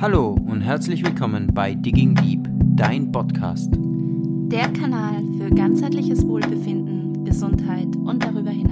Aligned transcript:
Hallo 0.00 0.30
und 0.46 0.62
herzlich 0.62 1.04
willkommen 1.04 1.48
bei 1.52 1.74
Digging 1.74 2.14
Deep, 2.14 2.48
dein 2.74 3.12
Podcast. 3.12 3.68
Der 3.74 4.72
Kanal 4.72 5.22
für 5.36 5.54
ganzheitliches 5.54 6.26
Wohlbefinden, 6.26 7.22
Gesundheit 7.26 7.94
und 7.96 8.24
darüber 8.24 8.48
hinaus. 8.48 8.69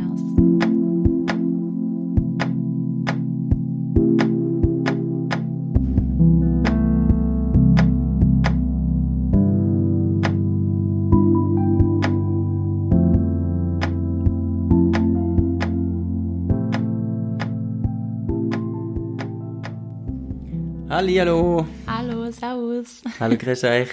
Hallihallo. 20.99 21.65
Hallo, 21.87 22.29
Servus. 22.33 23.03
Hallo, 23.21 23.37
grüß 23.37 23.63
euch. 23.63 23.89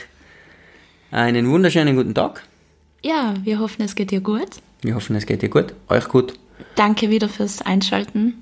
Einen 1.11 1.47
wunderschönen 1.51 1.95
guten 1.95 2.15
Tag. 2.15 2.41
Ja, 3.03 3.35
wir 3.43 3.59
hoffen, 3.59 3.83
es 3.83 3.93
geht 3.93 4.09
dir 4.09 4.21
gut. 4.21 4.49
Wir 4.81 4.95
hoffen, 4.95 5.15
es 5.15 5.27
geht 5.27 5.43
dir 5.43 5.49
gut. 5.49 5.75
Euch 5.87 6.07
gut. 6.09 6.33
Danke 6.73 7.11
wieder 7.11 7.29
fürs 7.29 7.61
Einschalten 7.61 8.41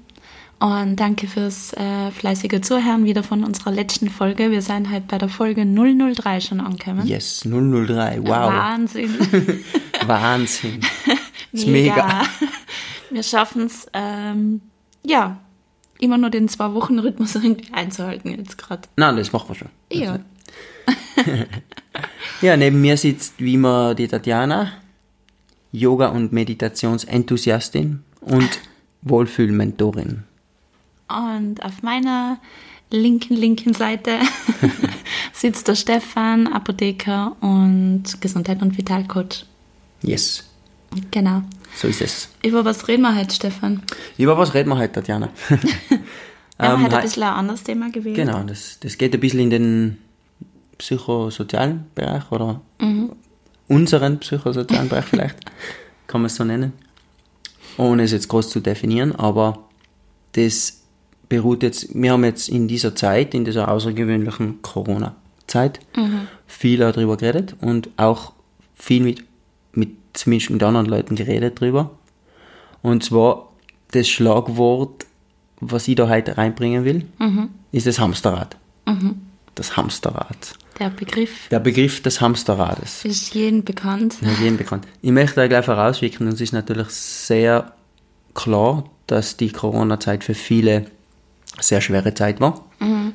und 0.61 0.95
danke 0.95 1.27
fürs 1.27 1.73
äh, 1.73 2.09
fleißige 2.11 2.61
Zuhören 2.61 3.03
wieder 3.03 3.21
von 3.21 3.43
unserer 3.43 3.71
letzten 3.71 4.09
Folge. 4.09 4.49
Wir 4.49 4.61
sind 4.61 4.89
halt 4.89 5.09
bei 5.09 5.17
der 5.17 5.27
Folge 5.27 5.65
003 5.65 6.39
schon 6.39 6.61
angekommen. 6.61 7.05
Yes, 7.05 7.41
003. 7.41 8.21
Wow. 8.21 8.29
Wahnsinn. 8.29 9.13
Wahnsinn. 10.07 10.79
ist 11.51 11.67
mega. 11.67 12.21
Wir 13.09 13.23
schaffen 13.23 13.65
es, 13.65 13.87
ähm, 13.91 14.61
ja, 15.05 15.42
immer 16.03 16.17
nur 16.17 16.29
den 16.29 16.47
Zwei-Wochen-Rhythmus 16.47 17.35
irgendwie 17.43 17.73
einzuhalten 17.73 18.29
jetzt 18.37 18.57
gerade. 18.57 18.83
Nein, 18.95 19.17
das 19.17 19.31
machen 19.31 19.49
wir 19.49 19.55
schon. 19.55 19.69
Ja. 19.91 20.19
Ja, 22.41 22.57
neben 22.57 22.81
mir 22.81 22.97
sitzt 22.97 23.35
wie 23.37 23.53
immer 23.53 23.95
die 23.95 24.07
Tatjana, 24.07 24.71
Yoga- 25.71 26.07
und 26.09 26.33
Meditationsenthusiastin 26.33 28.03
und 28.21 28.49
Wohlfühlmentorin. 29.03 30.23
Und 31.07 31.63
auf 31.63 31.83
meiner 31.83 32.39
linken, 32.89 33.35
linken 33.35 33.73
Seite 33.73 34.19
sitzt 35.33 35.67
der 35.67 35.75
Stefan, 35.75 36.47
Apotheker 36.47 37.35
und 37.41 38.03
Gesundheit- 38.19 38.61
und 38.61 38.77
Vitalcoach. 38.77 39.45
Yes, 40.01 40.49
Genau. 41.11 41.43
So 41.75 41.87
ist 41.87 42.01
es. 42.01 42.29
Über 42.43 42.63
was 42.65 42.87
reden 42.87 43.01
wir 43.03 43.15
heute, 43.15 43.33
Stefan? 43.33 43.81
Über 44.17 44.37
was 44.37 44.53
reden 44.53 44.69
wir 44.69 44.77
heute, 44.77 44.93
Tatjana? 44.93 45.29
Wir 46.59 46.69
haben 46.69 46.79
Ähm, 46.81 46.85
heute 46.85 46.97
ein 46.97 47.01
bisschen 47.01 47.23
ein 47.23 47.33
anderes 47.33 47.63
Thema 47.63 47.89
gewählt. 47.91 48.15
Genau, 48.15 48.43
das, 48.43 48.77
das 48.79 48.97
geht 48.97 49.13
ein 49.13 49.19
bisschen 49.19 49.39
in 49.39 49.49
den 49.49 49.97
psychosozialen 50.77 51.85
Bereich 51.95 52.31
oder 52.31 52.61
unseren 53.67 54.19
psychosozialen 54.19 54.87
Bereich 54.89 55.05
vielleicht, 55.05 55.37
kann 56.07 56.21
man 56.21 56.27
es 56.27 56.35
so 56.35 56.43
nennen, 56.43 56.73
ohne 57.77 58.03
es 58.03 58.11
jetzt 58.11 58.27
groß 58.27 58.49
zu 58.49 58.59
definieren, 58.59 59.15
aber 59.15 59.67
das 60.33 60.81
beruht 61.27 61.63
jetzt, 61.63 61.87
wir 61.95 62.11
haben 62.11 62.23
jetzt 62.23 62.49
in 62.49 62.67
dieser 62.67 62.95
Zeit, 62.95 63.33
in 63.33 63.45
dieser 63.45 63.69
außergewöhnlichen 63.69 64.61
Corona-Zeit, 64.61 65.79
viel 66.45 66.77
darüber 66.79 67.17
geredet 67.17 67.55
und 67.61 67.89
auch 67.97 68.33
viel 68.75 69.01
mit, 69.01 69.23
zumindest 70.13 70.49
mit 70.51 70.63
anderen 70.63 70.85
Leuten 70.87 71.15
geredet 71.15 71.59
drüber. 71.59 71.91
Und 72.81 73.03
zwar 73.03 73.49
das 73.91 74.07
Schlagwort, 74.07 75.05
was 75.59 75.87
ich 75.87 75.95
da 75.95 76.09
heute 76.09 76.37
reinbringen 76.37 76.83
will, 76.85 77.05
ist 77.71 77.87
das 77.87 77.99
Hamsterrad. 77.99 78.57
Das 79.55 79.77
Hamsterrad. 79.77 80.55
Der 80.79 80.89
Begriff 80.89 81.47
Der 81.49 81.59
Begriff 81.59 82.01
des 82.01 82.19
Hamsterrades. 82.19 83.05
ist 83.05 83.33
jedem 83.35 83.63
bekannt. 83.63 84.17
Ja, 84.21 84.31
jedem 84.41 84.57
bekannt. 84.57 84.87
Ich 85.01 85.11
möchte 85.11 85.35
da 85.35 85.47
gleich 85.47 85.63
vorausschicken, 85.65 86.27
und 86.27 86.33
es 86.33 86.41
ist 86.41 86.51
natürlich 86.53 86.87
sehr 86.89 87.71
klar, 88.33 88.85
dass 89.07 89.37
die 89.37 89.51
Corona-Zeit 89.51 90.23
für 90.23 90.33
viele 90.33 90.85
sehr 91.59 91.81
schwere 91.81 92.13
Zeit 92.15 92.39
war. 92.41 92.65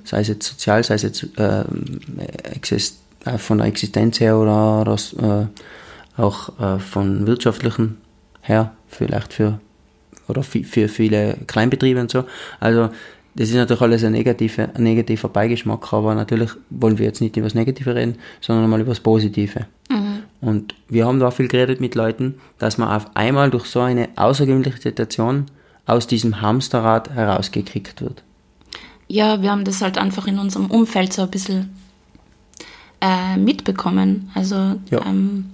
Sei 0.04 0.20
es 0.20 0.28
jetzt 0.28 0.47
sozial, 0.47 0.84
sei 0.84 0.94
es 0.94 1.03
jetzt 1.03 1.26
ähm, 1.36 1.98
äh, 3.25 3.38
von 3.38 3.59
der 3.59 3.66
Existenz 3.66 4.20
her 4.20 4.38
oder, 4.38 4.80
oder 4.82 4.94
äh, 4.94 5.47
auch 6.18 6.58
äh, 6.60 6.78
von 6.78 7.26
wirtschaftlichen 7.26 7.98
her, 8.42 8.72
vielleicht 8.88 9.32
für 9.32 9.60
oder 10.26 10.42
für 10.42 10.88
viele 10.88 11.38
Kleinbetriebe 11.46 12.00
und 12.00 12.10
so. 12.10 12.24
Also 12.60 12.90
das 13.34 13.48
ist 13.48 13.54
natürlich 13.54 13.80
alles 13.80 14.04
ein, 14.04 14.12
negative, 14.12 14.68
ein 14.74 14.82
negativer 14.82 15.28
Beigeschmack, 15.28 15.92
aber 15.92 16.14
natürlich 16.14 16.50
wollen 16.70 16.98
wir 16.98 17.06
jetzt 17.06 17.20
nicht 17.20 17.36
über 17.36 17.46
das 17.46 17.54
Negative 17.54 17.94
reden, 17.94 18.16
sondern 18.40 18.68
mal 18.68 18.80
über 18.80 18.90
das 18.90 19.00
Positive. 19.00 19.66
Und 20.40 20.74
wir 20.88 21.06
haben 21.06 21.18
da 21.18 21.30
viel 21.30 21.48
geredet 21.48 21.80
mit 21.80 21.94
Leuten, 21.94 22.34
dass 22.58 22.78
man 22.78 22.88
auf 22.88 23.06
einmal 23.14 23.50
durch 23.50 23.66
so 23.66 23.80
eine 23.80 24.08
außergewöhnliche 24.16 24.80
Situation 24.80 25.46
aus 25.86 26.06
diesem 26.06 26.42
Hamsterrad 26.42 27.10
herausgekickt 27.10 28.02
wird. 28.02 28.22
Ja, 29.08 29.40
wir 29.40 29.50
haben 29.50 29.64
das 29.64 29.80
halt 29.80 29.98
einfach 29.98 30.26
in 30.26 30.38
unserem 30.38 30.66
Umfeld 30.66 31.12
so 31.12 31.22
ein 31.22 31.30
bisschen 31.30 31.70
äh, 33.00 33.36
mitbekommen. 33.36 34.30
Also 34.34 34.56
Ja. 34.90 35.04
ähm, 35.06 35.46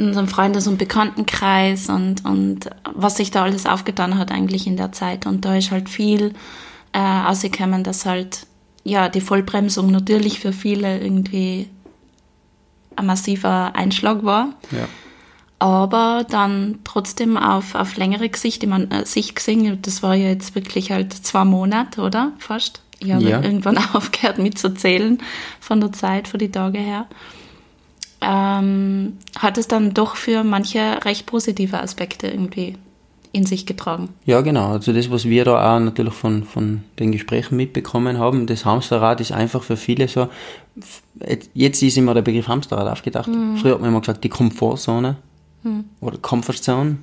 in 0.00 0.06
unserem 0.08 0.28
Freundes- 0.28 0.66
und 0.66 0.78
Bekanntenkreis 0.78 1.88
und, 1.90 2.24
und 2.24 2.70
was 2.94 3.16
sich 3.18 3.30
da 3.30 3.42
alles 3.44 3.66
aufgetan 3.66 4.16
hat 4.18 4.32
eigentlich 4.32 4.66
in 4.66 4.76
der 4.78 4.92
Zeit. 4.92 5.26
Und 5.26 5.44
da 5.44 5.56
ist 5.56 5.70
halt 5.70 5.88
viel 5.90 6.32
äh, 6.92 6.98
ausgekommen, 6.98 7.84
dass 7.84 8.06
halt 8.06 8.46
ja 8.82 9.08
die 9.10 9.20
Vollbremsung 9.20 9.90
natürlich 9.90 10.40
für 10.40 10.52
viele 10.54 10.98
irgendwie 11.00 11.68
ein 12.96 13.04
massiver 13.06 13.76
Einschlag 13.76 14.24
war. 14.24 14.54
Ja. 14.70 14.88
Aber 15.58 16.24
dann 16.28 16.78
trotzdem 16.84 17.36
auf, 17.36 17.74
auf 17.74 17.96
längere 17.98 18.30
Sicht, 18.34 18.62
ich 18.62 18.68
meine, 18.68 18.90
äh, 18.90 19.04
Sicht 19.04 19.36
gesehen, 19.36 19.80
das 19.82 20.02
war 20.02 20.14
ja 20.14 20.28
jetzt 20.28 20.54
wirklich 20.54 20.90
halt 20.90 21.12
zwei 21.12 21.44
Monate, 21.44 22.00
oder? 22.00 22.32
Fast. 22.38 22.80
Ich 23.00 23.12
habe 23.12 23.24
Ja. 23.24 23.42
irgendwann 23.42 23.76
aufgehört 23.92 24.38
mitzuzählen 24.38 25.18
von 25.60 25.80
der 25.82 25.92
Zeit, 25.92 26.26
von 26.26 26.38
die 26.40 26.50
Tage 26.50 26.78
her. 26.78 27.06
Ähm, 28.22 29.18
hat 29.38 29.56
es 29.56 29.66
dann 29.66 29.94
doch 29.94 30.16
für 30.16 30.44
manche 30.44 31.04
recht 31.04 31.26
positive 31.26 31.80
Aspekte 31.80 32.28
irgendwie 32.28 32.76
in 33.32 33.46
sich 33.46 33.64
getragen. 33.64 34.08
Ja, 34.24 34.40
genau. 34.40 34.72
Also 34.72 34.92
das, 34.92 35.10
was 35.10 35.24
wir 35.24 35.44
da 35.44 35.76
auch 35.76 35.80
natürlich 35.80 36.14
von, 36.14 36.44
von 36.44 36.82
den 36.98 37.12
Gesprächen 37.12 37.56
mitbekommen 37.56 38.18
haben, 38.18 38.46
das 38.46 38.64
Hamsterrad 38.64 39.20
ist 39.20 39.32
einfach 39.32 39.62
für 39.62 39.76
viele 39.76 40.08
so, 40.08 40.28
jetzt 41.54 41.82
ist 41.82 41.96
immer 41.96 42.14
der 42.14 42.22
Begriff 42.22 42.48
Hamsterrad 42.48 42.88
aufgedacht. 42.88 43.30
Früher 43.60 43.74
hat 43.74 43.80
man 43.80 43.90
immer 43.90 44.00
gesagt, 44.00 44.24
die 44.24 44.28
Komfortzone 44.28 45.16
oder 46.00 46.18
Comfort 46.18 46.54
Zone, 46.54 46.98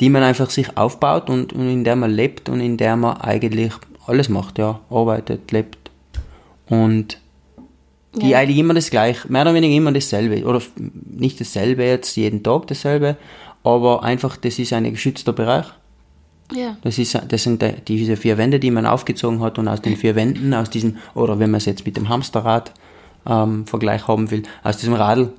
die 0.00 0.10
man 0.10 0.22
einfach 0.22 0.50
sich 0.50 0.76
aufbaut 0.76 1.28
und, 1.28 1.52
und 1.52 1.68
in 1.68 1.84
der 1.84 1.96
man 1.96 2.10
lebt 2.10 2.48
und 2.48 2.60
in 2.60 2.76
der 2.76 2.96
man 2.96 3.16
eigentlich 3.16 3.72
alles 4.06 4.28
macht, 4.28 4.58
ja, 4.58 4.80
arbeitet, 4.90 5.50
lebt 5.50 5.90
und 6.68 7.18
die 8.14 8.30
Ja. 8.30 8.38
eigentlich 8.38 8.58
immer 8.58 8.74
das 8.74 8.90
gleiche, 8.90 9.30
mehr 9.30 9.42
oder 9.42 9.54
weniger 9.54 9.74
immer 9.74 9.92
dasselbe. 9.92 10.44
Oder 10.44 10.62
nicht 11.10 11.40
dasselbe 11.40 11.84
jetzt 11.84 12.16
jeden 12.16 12.42
Tag 12.42 12.66
dasselbe, 12.68 13.16
aber 13.64 14.02
einfach, 14.02 14.36
das 14.36 14.58
ist 14.58 14.72
ein 14.72 14.84
geschützter 14.90 15.32
Bereich. 15.32 15.66
Ja. 16.52 16.76
Das, 16.82 16.96
ist, 16.98 17.18
das 17.28 17.42
sind 17.42 17.60
die- 17.60 17.74
diese 17.86 18.16
vier 18.16 18.38
Wände, 18.38 18.58
die 18.58 18.70
man 18.70 18.86
aufgezogen 18.86 19.40
hat 19.40 19.58
und 19.58 19.68
aus 19.68 19.82
den 19.82 19.96
vier 19.96 20.14
Wänden, 20.16 20.54
aus 20.54 20.70
diesem, 20.70 20.96
oder 21.14 21.38
wenn 21.38 21.50
man 21.50 21.58
es 21.58 21.66
jetzt 21.66 21.84
mit 21.84 21.96
dem 21.96 22.08
Hamsterrad 22.08 22.72
ähm, 23.26 23.66
Vergleich 23.66 24.08
haben 24.08 24.30
will, 24.30 24.44
aus 24.62 24.78
diesem 24.78 24.94
Radl 24.94 25.30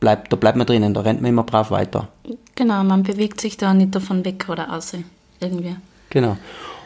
bleibt, 0.00 0.30
da 0.30 0.36
bleibt 0.36 0.58
man 0.58 0.66
drinnen, 0.66 0.92
da 0.92 1.00
rennt 1.00 1.22
man 1.22 1.30
immer 1.30 1.44
brav 1.44 1.70
weiter. 1.70 2.08
Genau, 2.54 2.84
man 2.84 3.02
bewegt 3.02 3.40
sich 3.40 3.56
da 3.56 3.72
nicht 3.72 3.94
davon 3.94 4.24
weg 4.26 4.46
oder 4.50 4.70
aus. 4.74 4.92
Irgendwie. 5.40 5.76
Genau. 6.10 6.36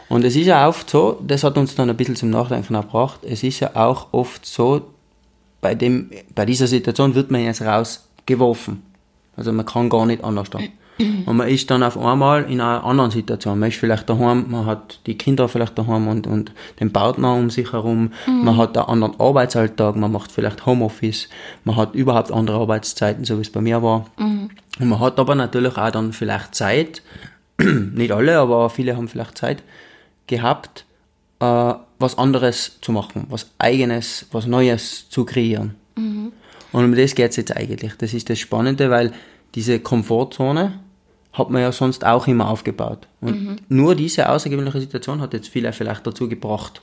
Und 0.08 0.24
es 0.24 0.36
ist 0.36 0.46
ja 0.46 0.68
oft 0.68 0.88
so, 0.88 1.18
das 1.26 1.42
hat 1.42 1.58
uns 1.58 1.74
dann 1.74 1.90
ein 1.90 1.96
bisschen 1.96 2.14
zum 2.16 2.30
Nachdenken 2.30 2.74
gebracht, 2.74 3.20
es 3.24 3.42
ist 3.42 3.58
ja 3.60 3.70
auch 3.74 4.08
oft 4.12 4.46
so, 4.46 4.82
bei, 5.62 5.74
dem, 5.74 6.10
bei 6.34 6.44
dieser 6.44 6.66
Situation 6.66 7.14
wird 7.14 7.30
man 7.30 7.42
jetzt 7.42 7.62
rausgeworfen. 7.62 8.82
Also 9.36 9.52
man 9.52 9.64
kann 9.64 9.88
gar 9.88 10.04
nicht 10.04 10.22
anders 10.22 10.50
dann. 10.50 10.68
Und 10.98 11.36
man 11.36 11.48
ist 11.48 11.70
dann 11.70 11.82
auf 11.82 11.98
einmal 11.98 12.44
in 12.44 12.60
einer 12.60 12.84
anderen 12.84 13.10
Situation. 13.10 13.58
Man 13.58 13.70
ist 13.70 13.78
vielleicht 13.78 14.08
daheim, 14.08 14.46
man 14.50 14.66
hat 14.66 15.00
die 15.06 15.16
Kinder 15.16 15.48
vielleicht 15.48 15.78
daheim 15.78 16.06
und, 16.06 16.26
und 16.26 16.52
den 16.80 16.92
Partner 16.92 17.34
um 17.34 17.48
sich 17.48 17.72
herum, 17.72 18.12
man 18.26 18.56
hat 18.56 18.76
einen 18.76 18.86
anderen 18.86 19.18
Arbeitsalltag, 19.18 19.96
man 19.96 20.12
macht 20.12 20.30
vielleicht 20.30 20.66
Homeoffice, 20.66 21.28
man 21.64 21.76
hat 21.76 21.94
überhaupt 21.94 22.30
andere 22.30 22.58
Arbeitszeiten, 22.58 23.24
so 23.24 23.38
wie 23.38 23.42
es 23.42 23.50
bei 23.50 23.60
mir 23.60 23.82
war. 23.82 24.06
Und 24.78 24.88
man 24.88 25.00
hat 25.00 25.18
aber 25.18 25.34
natürlich 25.34 25.76
auch 25.76 25.90
dann 25.90 26.12
vielleicht 26.12 26.54
Zeit, 26.54 27.02
nicht 27.58 28.12
alle, 28.12 28.38
aber 28.38 28.68
viele 28.70 28.96
haben 28.96 29.08
vielleicht 29.08 29.38
Zeit 29.38 29.62
gehabt, 30.26 30.84
äh, 31.42 31.74
was 31.98 32.18
anderes 32.18 32.78
zu 32.80 32.92
machen, 32.92 33.26
was 33.28 33.50
eigenes, 33.58 34.26
was 34.30 34.46
Neues 34.46 35.08
zu 35.10 35.24
kreieren. 35.24 35.74
Und 36.72 36.84
um 36.84 36.94
das 36.94 37.14
geht 37.14 37.30
es 37.30 37.36
jetzt 37.36 37.56
eigentlich. 37.56 37.94
Das 37.98 38.14
ist 38.14 38.30
das 38.30 38.38
Spannende, 38.38 38.90
weil 38.90 39.12
diese 39.54 39.80
Komfortzone 39.80 40.80
hat 41.32 41.50
man 41.50 41.62
ja 41.62 41.72
sonst 41.72 42.04
auch 42.04 42.26
immer 42.28 42.48
aufgebaut. 42.48 43.08
Und 43.20 43.58
nur 43.68 43.94
diese 43.94 44.28
außergewöhnliche 44.28 44.80
Situation 44.80 45.20
hat 45.20 45.32
jetzt 45.32 45.48
viele 45.48 45.72
vielleicht 45.72 46.06
dazu 46.06 46.28
gebracht. 46.28 46.82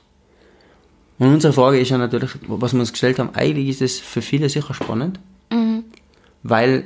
Und 1.18 1.34
unsere 1.34 1.52
Frage 1.52 1.78
ist 1.78 1.90
ja 1.90 1.98
natürlich, 1.98 2.30
was 2.46 2.72
wir 2.72 2.80
uns 2.80 2.92
gestellt 2.92 3.18
haben, 3.18 3.30
eigentlich 3.34 3.68
ist 3.68 3.82
es 3.82 3.98
für 3.98 4.22
viele 4.22 4.48
sicher 4.48 4.74
spannend, 4.74 5.20
weil 6.42 6.84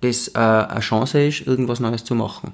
das 0.00 0.28
äh, 0.28 0.38
eine 0.38 0.80
Chance 0.80 1.26
ist, 1.26 1.46
irgendwas 1.46 1.80
Neues 1.80 2.04
zu 2.04 2.14
machen. 2.14 2.52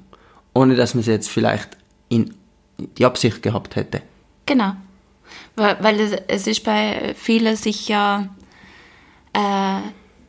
Ohne 0.54 0.76
dass 0.76 0.94
man 0.94 1.00
es 1.00 1.06
jetzt 1.06 1.28
vielleicht 1.28 1.76
in 2.08 2.34
die 2.78 3.04
Absicht 3.04 3.42
gehabt 3.42 3.76
hätte. 3.76 4.02
Genau. 4.49 4.73
Weil, 5.56 5.77
weil 5.81 6.00
es, 6.00 6.12
es 6.27 6.47
ist 6.47 6.65
bei 6.65 7.15
vielen 7.17 7.55
sicher 7.55 8.31
äh, 9.35 9.81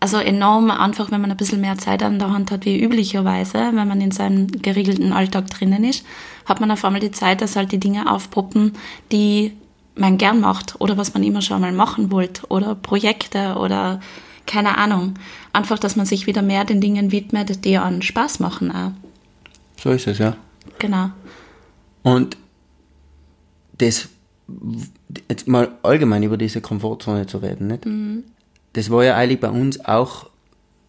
also 0.02 0.18
enorm 0.18 0.72
einfach, 0.72 1.10
wenn 1.12 1.22
man 1.22 1.32
ein 1.32 1.38
bisschen 1.38 1.62
mehr 1.62 1.78
Zeit 1.78 2.04
an 2.04 2.20
der 2.20 2.32
Hand 2.32 2.52
hat 2.52 2.66
wie 2.66 2.82
üblicherweise, 2.82 3.72
wenn 3.74 3.88
man 3.88 4.02
in 4.02 4.12
seinem 4.12 4.48
geregelten 4.48 5.14
Alltag 5.14 5.50
drinnen 5.50 5.84
ist, 5.84 6.06
hat 6.46 6.60
man 6.60 6.72
auf 6.72 6.84
einmal 6.86 7.02
die 7.02 7.12
Zeit, 7.12 7.42
dass 7.42 7.56
halt 7.56 7.72
die 7.72 7.80
Dinge 7.80 8.12
aufpoppen, 8.12 8.74
die 9.12 9.54
man 9.96 10.18
gern 10.18 10.40
macht 10.40 10.80
oder 10.80 10.98
was 10.98 11.14
man 11.14 11.24
immer 11.24 11.42
schon 11.42 11.62
mal 11.62 11.72
machen 11.72 12.12
wollte 12.12 12.46
oder 12.48 12.76
Projekte 12.76 13.56
oder 13.56 14.00
keine 14.46 14.78
Ahnung. 14.78 15.16
Einfach, 15.54 15.80
dass 15.80 15.96
man 15.96 16.06
sich 16.06 16.28
wieder 16.28 16.42
mehr 16.42 16.66
den 16.66 16.82
Dingen 16.82 17.12
widmet, 17.12 17.66
die 17.66 17.78
einen 17.78 18.02
Spaß 18.02 18.40
machen 18.40 18.72
auch. 18.72 18.92
So 19.82 19.92
ist 19.92 20.08
es, 20.08 20.18
ja. 20.18 20.36
Genau. 20.80 21.10
Und 22.04 22.38
das, 23.80 24.10
jetzt 25.30 25.48
mal 25.48 25.72
allgemein 25.84 26.24
über 26.24 26.38
diese 26.38 26.62
Komfortzone 26.62 27.28
zu 27.28 27.40
reden, 27.40 27.68
nicht? 27.68 27.86
Das 28.74 28.90
war 28.90 29.04
ja 29.04 29.16
eigentlich 29.16 29.40
bei 29.40 29.50
uns 29.50 29.84
auch 29.84 30.28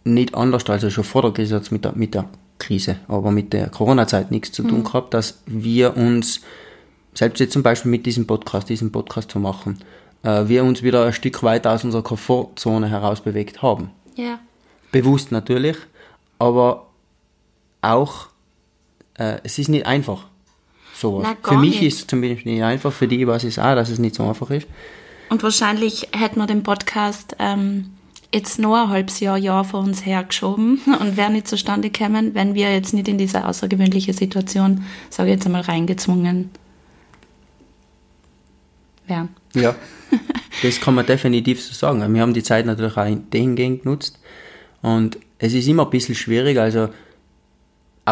nicht 0.04 0.34
anders, 0.34 0.68
also 0.68 0.90
schon 0.90 1.04
vor 1.04 1.22
der 1.22 1.32
Krise 1.32 1.60
mit 1.70 1.84
der, 1.84 1.92
mit 1.94 2.14
der 2.14 2.28
Krise, 2.58 2.96
aber 3.08 3.30
mit 3.30 3.52
der 3.52 3.68
Corona-Zeit 3.68 4.30
nichts 4.30 4.52
zu 4.52 4.62
tun 4.62 4.84
gehabt, 4.84 5.14
dass 5.14 5.42
wir 5.46 5.96
uns, 5.96 6.42
selbst 7.14 7.40
jetzt 7.40 7.52
zum 7.52 7.62
Beispiel 7.62 7.90
mit 7.90 8.06
diesem 8.06 8.26
Podcast, 8.26 8.68
diesen 8.68 8.92
Podcast 8.92 9.30
zu 9.30 9.38
machen, 9.38 9.78
äh, 10.22 10.46
wir 10.46 10.64
uns 10.64 10.82
wieder 10.82 11.06
ein 11.06 11.12
Stück 11.12 11.42
weit 11.42 11.66
aus 11.66 11.84
unserer 11.84 12.02
Komfortzone 12.02 12.88
herausbewegt 12.88 13.62
haben. 13.62 13.90
Ja. 14.14 14.38
Bewusst 14.92 15.32
natürlich, 15.32 15.76
aber 16.38 16.86
auch, 17.80 18.28
äh, 19.14 19.38
es 19.42 19.58
ist 19.58 19.68
nicht 19.68 19.86
einfach. 19.86 20.26
Sowas. 21.00 21.26
Na, 21.26 21.48
für 21.48 21.56
mich 21.56 21.80
nicht. 21.80 21.94
ist 21.94 22.00
es 22.00 22.06
zumindest 22.06 22.44
nicht 22.44 22.62
einfach, 22.62 22.92
für 22.92 23.08
die 23.08 23.26
weiß 23.26 23.44
ich 23.44 23.56
es 23.56 23.58
auch, 23.58 23.74
dass 23.74 23.88
es 23.88 23.98
nicht 23.98 24.14
so 24.14 24.24
einfach 24.24 24.50
ist. 24.50 24.66
Und 25.30 25.42
wahrscheinlich 25.42 26.08
hätten 26.12 26.38
wir 26.38 26.46
den 26.46 26.62
Podcast 26.62 27.36
ähm, 27.38 27.86
jetzt 28.34 28.58
noch 28.58 28.76
ein 28.76 28.88
halbes 28.90 29.20
Jahr, 29.20 29.38
Jahr 29.38 29.64
vor 29.64 29.80
uns 29.80 30.04
hergeschoben 30.04 30.78
und 31.00 31.16
wäre 31.16 31.30
nicht 31.30 31.48
zustande 31.48 31.88
gekommen, 31.88 32.34
wenn 32.34 32.54
wir 32.54 32.70
jetzt 32.70 32.92
nicht 32.92 33.08
in 33.08 33.16
diese 33.16 33.46
außergewöhnliche 33.46 34.12
Situation, 34.12 34.84
sage 35.08 35.30
ich 35.30 35.36
jetzt 35.36 35.46
einmal, 35.46 35.62
reingezwungen 35.62 36.50
wären. 39.06 39.30
Ja, 39.54 39.74
das 40.62 40.80
kann 40.80 40.94
man 40.94 41.06
definitiv 41.06 41.62
so 41.62 41.72
sagen. 41.72 42.12
Wir 42.12 42.20
haben 42.20 42.34
die 42.34 42.42
Zeit 42.42 42.66
natürlich 42.66 42.96
auch 42.98 43.08
dahingehend 43.30 43.84
genutzt. 43.84 44.18
Und 44.82 45.18
es 45.38 45.54
ist 45.54 45.66
immer 45.66 45.84
ein 45.84 45.90
bisschen 45.90 46.14
schwierig, 46.14 46.58
also 46.58 46.90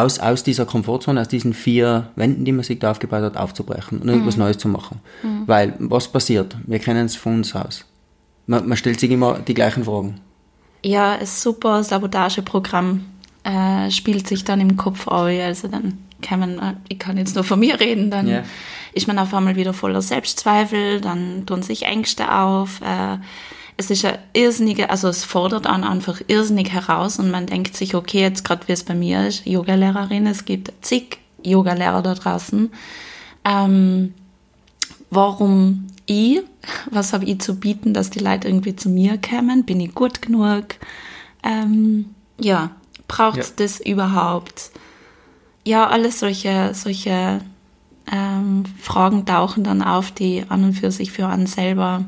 aus, 0.01 0.19
aus 0.19 0.43
dieser 0.43 0.65
Komfortzone, 0.65 1.21
aus 1.21 1.27
diesen 1.27 1.53
vier 1.53 2.09
Wänden, 2.15 2.45
die 2.45 2.51
man 2.51 2.63
sich 2.63 2.79
da 2.79 2.91
aufgebaut 2.91 3.23
hat, 3.23 3.37
aufzubrechen 3.37 3.99
und 3.99 4.09
irgendwas 4.09 4.37
Neues 4.37 4.57
zu 4.57 4.67
machen. 4.67 4.99
Weil, 5.45 5.73
was 5.79 6.07
passiert? 6.07 6.55
Wir 6.65 6.79
kennen 6.79 7.05
es 7.05 7.15
von 7.15 7.35
uns 7.35 7.55
aus. 7.55 7.85
Man, 8.47 8.67
man 8.67 8.77
stellt 8.77 8.99
sich 8.99 9.11
immer 9.11 9.39
die 9.39 9.53
gleichen 9.53 9.83
Fragen. 9.83 10.19
Ja, 10.83 11.13
ein 11.13 11.25
super 11.25 11.83
Sabotageprogramm 11.83 13.05
äh, 13.43 13.91
spielt 13.91 14.27
sich 14.27 14.43
dann 14.43 14.59
im 14.61 14.77
Kopf 14.77 15.07
auf. 15.07 15.27
Also 15.27 15.67
dann 15.67 15.97
kann 16.21 16.39
man, 16.39 16.59
äh, 16.59 16.73
ich 16.87 16.99
kann 16.99 17.17
jetzt 17.17 17.35
nur 17.35 17.43
von 17.43 17.59
mir 17.59 17.79
reden, 17.79 18.09
dann 18.11 18.27
Ja. 18.27 18.43
ist 18.93 19.07
man 19.07 19.19
auf 19.19 19.33
einmal 19.33 19.55
wieder 19.55 19.73
voller 19.73 20.01
Selbstzweifel, 20.01 21.01
dann 21.01 21.45
tun 21.45 21.61
sich 21.63 21.83
Ängste 21.83 22.33
auf. 22.33 22.81
Äh, 22.81 23.17
es 23.79 23.89
ist 23.89 24.01
ja 24.01 24.17
irrsinnige, 24.33 24.89
also 24.89 25.07
es 25.07 25.23
fordert 25.23 25.65
einen 25.65 25.85
einfach 25.85 26.19
irrsinnig 26.27 26.73
heraus 26.73 27.17
und 27.17 27.31
man 27.31 27.45
denkt 27.45 27.77
sich, 27.77 27.95
okay, 27.95 28.19
jetzt 28.19 28.43
gerade 28.43 28.67
wie 28.67 28.73
es 28.73 28.83
bei 28.83 28.93
mir 28.93 29.25
ist, 29.25 29.45
Yogalehrerin, 29.45 30.27
es 30.27 30.43
gibt 30.43 30.73
zig 30.81 31.19
Yogalehrer 31.43 32.01
da 32.01 32.13
draußen. 32.13 32.69
Ähm, 33.45 34.13
warum 35.09 35.87
ich? 36.07 36.41
Was 36.91 37.13
habe 37.13 37.23
ich 37.23 37.39
zu 37.39 37.57
bieten, 37.57 37.93
dass 37.93 38.09
die 38.09 38.19
Leute 38.19 38.49
irgendwie 38.49 38.75
zu 38.75 38.89
mir 38.89 39.17
kommen? 39.17 39.63
Bin 39.63 39.79
ich 39.79 39.95
gut 39.95 40.21
genug? 40.21 40.65
Ähm, 41.41 42.13
ja, 42.37 42.71
braucht 43.07 43.37
es 43.37 43.47
Ja. 43.47 43.53
das 43.59 43.79
überhaupt? 43.79 44.71
Ja, 45.63 45.87
alles 45.87 46.19
solche, 46.19 46.71
solche 46.73 47.39
ähm, 48.11 48.65
Fragen 48.77 49.25
tauchen 49.25 49.63
dann 49.63 49.81
auf, 49.81 50.11
die 50.11 50.43
an 50.49 50.65
und 50.65 50.73
für 50.73 50.91
sich 50.91 51.13
für 51.13 51.27
einen 51.27 51.47
selber 51.47 52.03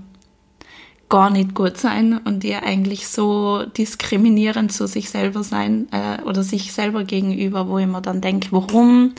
gar 1.11 1.29
nicht 1.29 1.53
gut 1.53 1.77
sein 1.77 2.19
und 2.23 2.41
die 2.41 2.55
eigentlich 2.55 3.07
so 3.07 3.65
diskriminierend 3.65 4.71
zu 4.71 4.87
sich 4.87 5.09
selber 5.11 5.43
sein 5.43 5.87
äh, 5.91 6.23
oder 6.23 6.41
sich 6.41 6.71
selber 6.71 7.03
gegenüber, 7.03 7.67
wo 7.67 7.77
ich 7.77 7.85
mir 7.85 8.01
dann 8.01 8.21
denke, 8.21 8.47
warum 8.51 9.13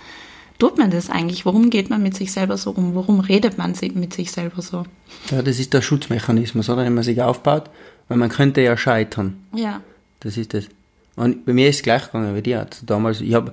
tut 0.59 0.79
man 0.79 0.91
das 0.91 1.11
eigentlich? 1.11 1.45
Warum 1.45 1.71
geht 1.71 1.91
man 1.91 2.03
mit 2.03 2.17
sich 2.17 2.33
selber 2.33 2.57
so 2.57 2.71
um? 2.71 2.95
Warum 2.95 3.21
redet 3.21 3.59
man 3.59 3.75
mit 3.95 4.15
sich 4.15 4.33
selber 4.33 4.63
so? 4.63 4.85
Ja, 5.31 5.43
das 5.43 5.61
ist 5.61 5.75
der 5.75 5.83
Schutzmechanismus, 5.83 6.71
oder? 6.71 6.83
Den 6.83 6.95
man 6.95 7.05
sich 7.05 7.21
aufbaut, 7.21 7.65
weil 8.09 8.17
man 8.17 8.31
könnte 8.31 8.63
ja 8.63 8.77
scheitern. 8.77 9.37
Ja. 9.55 9.83
Das 10.21 10.37
ist 10.37 10.55
das. 10.55 10.69
Und 11.15 11.45
bei 11.45 11.53
mir 11.53 11.69
ist 11.69 11.77
es 11.77 11.83
gleich 11.83 12.07
gegangen 12.07 12.35
wie 12.35 12.43
dir. 12.43 12.61
Also 12.61 12.87
damals, 12.87 13.21
ich 13.21 13.35
habe 13.35 13.53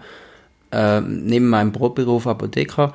äh, 0.71 1.01
neben 1.01 1.49
meinem 1.49 1.73
Brotberuf 1.73 2.25
Apotheker, 2.25 2.93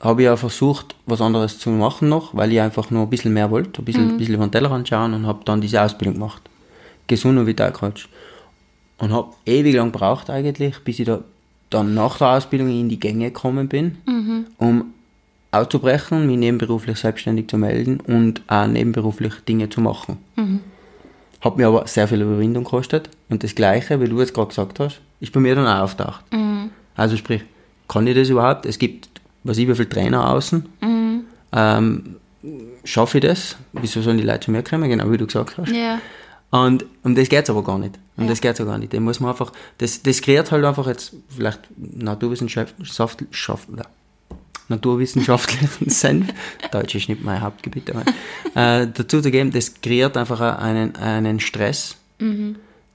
habe 0.00 0.22
ich 0.22 0.26
ja 0.26 0.36
versucht, 0.36 0.94
was 1.06 1.20
anderes 1.20 1.58
zu 1.58 1.70
machen 1.70 2.08
noch, 2.08 2.34
weil 2.34 2.52
ich 2.52 2.60
einfach 2.60 2.90
nur 2.90 3.04
ein 3.04 3.10
bisschen 3.10 3.32
mehr 3.32 3.50
wollte, 3.50 3.80
ein 3.80 3.84
bisschen, 3.84 4.10
ein 4.10 4.16
bisschen 4.18 4.34
über 4.34 4.46
den 4.46 4.52
Tellerrand 4.52 4.88
schauen 4.88 5.14
und 5.14 5.26
habe 5.26 5.40
dann 5.44 5.60
diese 5.60 5.82
Ausbildung 5.82 6.14
gemacht. 6.14 6.42
Gesund 7.06 7.38
und 7.38 7.46
Vitalcoach. 7.46 8.08
Und 8.98 9.12
habe 9.12 9.28
ewig 9.46 9.74
lang 9.74 9.92
gebraucht 9.92 10.30
eigentlich, 10.30 10.78
bis 10.80 10.98
ich 10.98 11.06
da 11.06 11.20
dann 11.70 11.94
nach 11.94 12.18
der 12.18 12.28
Ausbildung 12.28 12.68
in 12.68 12.88
die 12.88 13.00
Gänge 13.00 13.26
gekommen 13.26 13.68
bin, 13.68 13.98
um 14.58 14.92
auszubrechen, 15.50 16.26
mich 16.26 16.38
nebenberuflich 16.38 16.98
selbstständig 16.98 17.48
zu 17.48 17.58
melden 17.58 18.00
und 18.00 18.42
auch 18.46 18.66
nebenberuflich 18.66 19.34
Dinge 19.48 19.68
zu 19.68 19.80
machen. 19.80 20.18
Hat 21.40 21.56
mir 21.56 21.66
aber 21.68 21.86
sehr 21.86 22.08
viel 22.08 22.22
Überwindung 22.22 22.64
gekostet. 22.64 23.10
Und 23.28 23.42
das 23.42 23.54
Gleiche, 23.54 24.00
wie 24.00 24.08
du 24.08 24.18
jetzt 24.20 24.34
gerade 24.34 24.48
gesagt 24.48 24.80
hast, 24.80 25.00
ist 25.20 25.32
bei 25.32 25.40
mir 25.40 25.54
dann 25.54 25.66
auch 25.66 25.82
auftaucht. 25.84 26.24
Also 26.94 27.16
sprich, 27.16 27.42
kann 27.88 28.06
ich 28.06 28.14
das 28.14 28.28
überhaupt? 28.28 28.66
Es 28.66 28.78
gibt, 28.78 29.08
was 29.46 29.58
ich, 29.58 29.68
wie 29.68 29.74
viele 29.74 29.88
Trainer 29.88 30.30
außen. 30.30 30.64
Ähm, 31.52 32.16
schaffe 32.84 33.18
ich 33.18 33.24
das? 33.24 33.56
Wieso 33.72 34.02
sollen 34.02 34.18
die 34.18 34.24
Leute 34.24 34.40
zu 34.46 34.50
mir 34.50 34.62
kommen? 34.62 34.88
Genau 34.88 35.10
wie 35.10 35.16
du 35.16 35.26
gesagt 35.26 35.56
hast. 35.58 35.70
Ja. 35.72 36.00
Und 36.50 36.84
um 37.02 37.14
das 37.14 37.28
geht's 37.28 37.50
aber 37.50 37.64
gar 37.64 37.78
nicht. 37.78 37.94
Um 38.16 38.24
Ja. 38.24 38.30
das 38.30 38.40
geht's 38.40 38.60
auch 38.60 38.66
gar 38.66 38.78
nicht. 38.78 38.92
Den 38.92 39.02
muss 39.04 39.20
man 39.20 39.30
einfach, 39.30 39.52
das, 39.78 40.02
das 40.02 40.20
kreiert 40.20 40.50
halt 40.52 40.64
einfach 40.64 40.86
jetzt 40.86 41.12
vielleicht 41.34 41.60
Naturwissenschaft, 41.76 42.74
Schaff- 42.82 43.16
naturwissenschaftlichen 44.68 45.88
Senf. 45.90 46.28
Deutsch 46.72 46.94
ist 46.94 47.08
nicht 47.08 47.22
mein 47.22 47.40
Hauptgebiet, 47.40 47.90
aber 47.90 48.02
äh, 48.54 48.86
dazu 48.92 49.20
zu 49.20 49.30
geben, 49.30 49.50
das 49.52 49.80
kreiert 49.80 50.16
einfach 50.16 50.40
einen, 50.58 50.96
einen 50.96 51.40
Stress, 51.40 51.96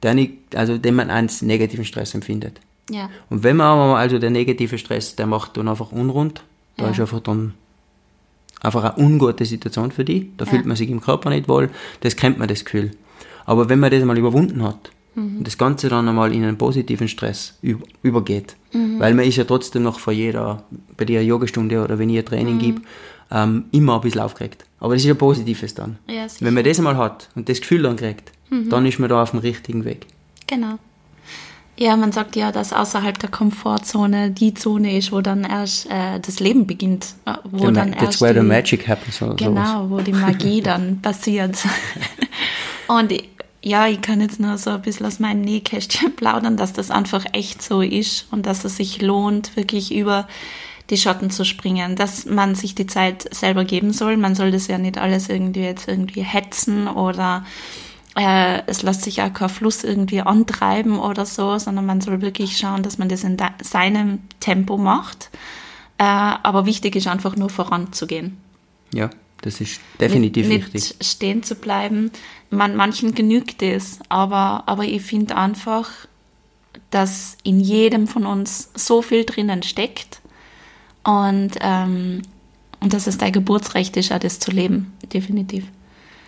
der 0.04 0.14
nicht, 0.14 0.56
also 0.56 0.78
den 0.78 0.96
man 0.96 1.10
als 1.10 1.42
negativen 1.42 1.86
Stress 1.86 2.14
empfindet. 2.16 2.60
Ja. 2.92 3.10
Und 3.30 3.44
wenn 3.44 3.58
man 3.58 3.68
aber 3.68 3.98
also 3.98 4.20
der 4.20 4.30
negative 4.30 4.78
Stress, 4.78 5.16
der 5.16 5.26
macht 5.28 5.58
dann 5.58 5.68
einfach 5.68 5.92
unrund, 5.92 6.44
da 6.78 6.86
Ja. 6.86 6.92
ist 6.92 7.00
einfach 7.00 7.20
dann 7.22 7.54
einfach 8.62 8.84
eine 8.84 9.04
ungute 9.04 9.46
Situation 9.46 9.92
für 9.92 10.06
die, 10.06 10.32
da 10.38 10.46
fühlt 10.46 10.66
man 10.66 10.76
sich 10.78 10.90
im 10.90 11.02
Körper 11.02 11.30
nicht 11.30 11.48
wohl, 11.48 11.70
das 12.02 12.16
kennt 12.16 12.38
man 12.38 12.48
das 12.48 12.64
Gefühl. 12.66 12.92
Aber 13.46 13.70
wenn 13.70 13.80
man 13.80 13.90
das 13.92 14.04
mal 14.04 14.18
überwunden 14.18 14.62
hat 14.64 14.92
und 15.16 15.44
das 15.44 15.58
Ganze 15.58 15.90
dann 15.90 16.08
einmal 16.08 16.34
in 16.34 16.44
einen 16.44 16.58
positiven 16.58 17.08
Stress 17.08 17.58
üb- 17.64 17.84
übergeht, 18.04 18.56
weil 19.00 19.14
man 19.16 19.26
ist 19.26 19.36
ja 19.38 19.44
trotzdem 19.46 19.84
noch 19.84 20.00
vor 20.00 20.14
jeder, 20.14 20.64
bei 20.96 21.06
der 21.06 21.24
Yogastunde 21.26 21.84
oder 21.84 21.98
wenn 22.00 22.10
ich 22.10 22.20
ein 22.20 22.26
Training 22.26 22.60
gebe, 22.60 22.82
ähm, 23.32 23.66
immer 23.72 23.96
ein 23.96 24.02
bisschen 24.02 24.22
aufgeregt. 24.22 24.66
Aber 24.80 24.94
das 24.94 25.02
ist 25.04 25.08
ja 25.08 25.14
Positives 25.16 25.74
dann. 25.74 25.98
Ja, 26.08 26.28
wenn 26.40 26.54
man 26.54 26.64
das 26.64 26.78
einmal 26.78 26.98
hat 26.98 27.30
und 27.36 27.50
das 27.50 27.62
Gefühl 27.62 27.82
dann 27.84 27.96
kriegt, 27.96 28.32
dann 28.70 28.86
ist 28.86 29.00
man 29.00 29.10
da 29.10 29.24
auf 29.24 29.32
dem 29.32 29.40
richtigen 29.40 29.86
Weg. 29.86 30.06
Genau. 30.48 30.78
Ja, 31.82 31.96
man 31.96 32.12
sagt 32.12 32.36
ja, 32.36 32.52
dass 32.52 32.74
außerhalb 32.74 33.18
der 33.18 33.30
Komfortzone 33.32 34.30
die 34.30 34.54
Zone 34.54 34.96
ist, 34.96 35.12
wo 35.12 35.22
dann 35.22 35.44
erst 35.44 35.90
äh, 35.90 36.20
das 36.20 36.40
Leben 36.40 36.68
beginnt. 36.68 37.16
äh, 37.26 37.34
Wo 37.44 37.58
The 37.58 37.66
ma- 37.66 37.72
dann 37.72 37.92
That's 37.94 38.04
erst 38.04 38.22
where 38.22 38.34
the 38.36 38.40
die, 38.42 38.46
magic 38.46 38.88
happens. 38.88 39.20
Oder 39.20 39.32
sowas. 39.32 39.40
Genau, 39.70 39.90
wo 39.90 40.00
die 40.02 40.14
Magie 40.14 40.62
dann 40.64 41.02
passiert. 41.02 41.58
Und 42.88 43.12
ja, 43.64 43.88
ich 43.88 44.00
kann 44.02 44.22
jetzt 44.22 44.40
nur 44.40 44.60
so 44.60 44.70
ein 44.70 44.82
bisschen 44.84 45.08
aus 45.08 45.18
meinem 45.20 45.42
Nähkästchen 45.42 46.16
plaudern, 46.16 46.56
dass 46.56 46.72
das 46.74 46.92
einfach 46.92 47.26
echt 47.34 47.64
so 47.64 47.82
ist 47.82 48.28
und 48.30 48.46
dass 48.46 48.64
es 48.64 48.78
sich 48.78 49.02
lohnt, 49.02 49.56
wirklich 49.56 49.92
über 49.92 50.28
die 50.92 50.98
Schotten 50.98 51.32
zu 51.32 51.46
springen, 51.46 51.96
dass 51.96 52.26
man 52.26 52.54
sich 52.54 52.76
die 52.76 52.86
Zeit 52.86 53.28
selber 53.34 53.66
geben 53.66 53.92
soll. 53.92 54.18
Man 54.18 54.36
soll 54.36 54.52
das 54.52 54.68
ja 54.68 54.78
nicht 54.78 55.00
alles 55.00 55.30
irgendwie 55.30 55.62
jetzt 55.62 55.88
irgendwie 55.88 56.22
hetzen 56.22 56.88
oder 56.88 57.44
äh, 58.16 58.62
es 58.68 58.82
lässt 58.82 59.04
sich 59.04 59.22
auch 59.22 59.32
kein 59.32 59.50
Fluss 59.50 59.84
irgendwie 59.84 60.22
antreiben 60.22 61.00
oder 61.00 61.26
so, 61.26 61.58
sondern 61.58 61.86
man 61.86 62.02
soll 62.02 62.22
wirklich 62.22 62.58
schauen, 62.58 62.84
dass 62.84 62.98
man 62.98 63.10
das 63.10 63.24
in 63.24 63.38
seinem 63.62 64.20
Tempo 64.40 64.78
macht. 64.78 65.30
Äh, 65.98 66.04
aber 66.04 66.66
wichtig 66.66 66.96
ist 66.96 67.08
einfach 67.08 67.36
nur 67.36 67.50
voranzugehen. 67.50 68.38
Ja, 68.94 69.10
Das 69.42 69.62
ist 69.62 69.80
definitiv 70.00 70.48
nicht, 70.48 70.74
wichtig. 70.74 70.98
Nicht 71.00 71.06
stehen 71.06 71.44
zu 71.44 71.56
bleiben. 71.56 72.12
Man, 72.50 72.76
manchen 72.76 73.16
genügt 73.16 73.62
es, 73.62 74.00
aber, 74.10 74.64
aber 74.66 74.84
ich 74.84 75.02
finde 75.02 75.38
einfach, 75.38 75.90
dass 76.90 77.38
in 77.44 77.60
jedem 77.60 78.08
von 78.08 78.26
uns 78.26 78.70
so 78.76 79.02
viel 79.02 79.24
drinnen 79.24 79.64
steckt 79.64 80.22
und, 81.04 81.52
ähm, 81.62 82.24
und 82.82 82.94
dass 82.94 83.08
es 83.08 83.18
dein 83.18 83.32
Geburtsrecht 83.32 83.96
ist, 83.96 84.12
auch 84.12 84.20
das 84.20 84.40
zu 84.40 84.52
leben, 84.52 84.94
definitiv. 85.14 85.66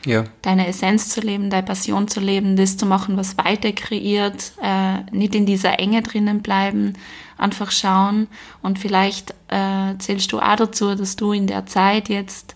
Ja. 0.06 0.26
Deine 0.42 0.68
Essenz 0.68 1.10
zu 1.10 1.22
leben, 1.22 1.50
deine 1.50 1.66
Passion 1.66 2.08
zu 2.08 2.20
leben, 2.20 2.56
das 2.56 2.78
zu 2.78 2.86
machen, 2.86 3.16
was 3.16 3.38
weiter 3.38 3.72
kreiert, 3.72 4.52
äh, 4.62 5.00
nicht 5.12 5.34
in 5.34 5.46
dieser 5.46 5.80
Enge 5.80 6.02
drinnen 6.02 6.42
bleiben, 6.42 6.94
einfach 7.38 7.72
schauen 7.72 8.28
und 8.62 8.80
vielleicht 8.80 9.34
äh, 9.48 9.98
zählst 10.00 10.32
du 10.32 10.40
auch 10.40 10.56
dazu, 10.56 10.96
dass 10.96 11.16
du 11.16 11.32
in 11.32 11.48
der 11.48 11.66
Zeit 11.66 12.10
jetzt, 12.10 12.56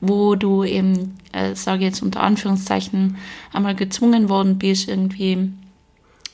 wo 0.00 0.34
du 0.34 0.64
eben, 0.64 1.18
äh, 1.32 1.54
sage 1.54 1.84
jetzt 1.84 2.02
unter 2.02 2.20
Anführungszeichen, 2.20 3.16
einmal 3.52 3.74
gezwungen 3.74 4.28
worden 4.28 4.58
bist, 4.58 4.88
irgendwie 4.88 5.52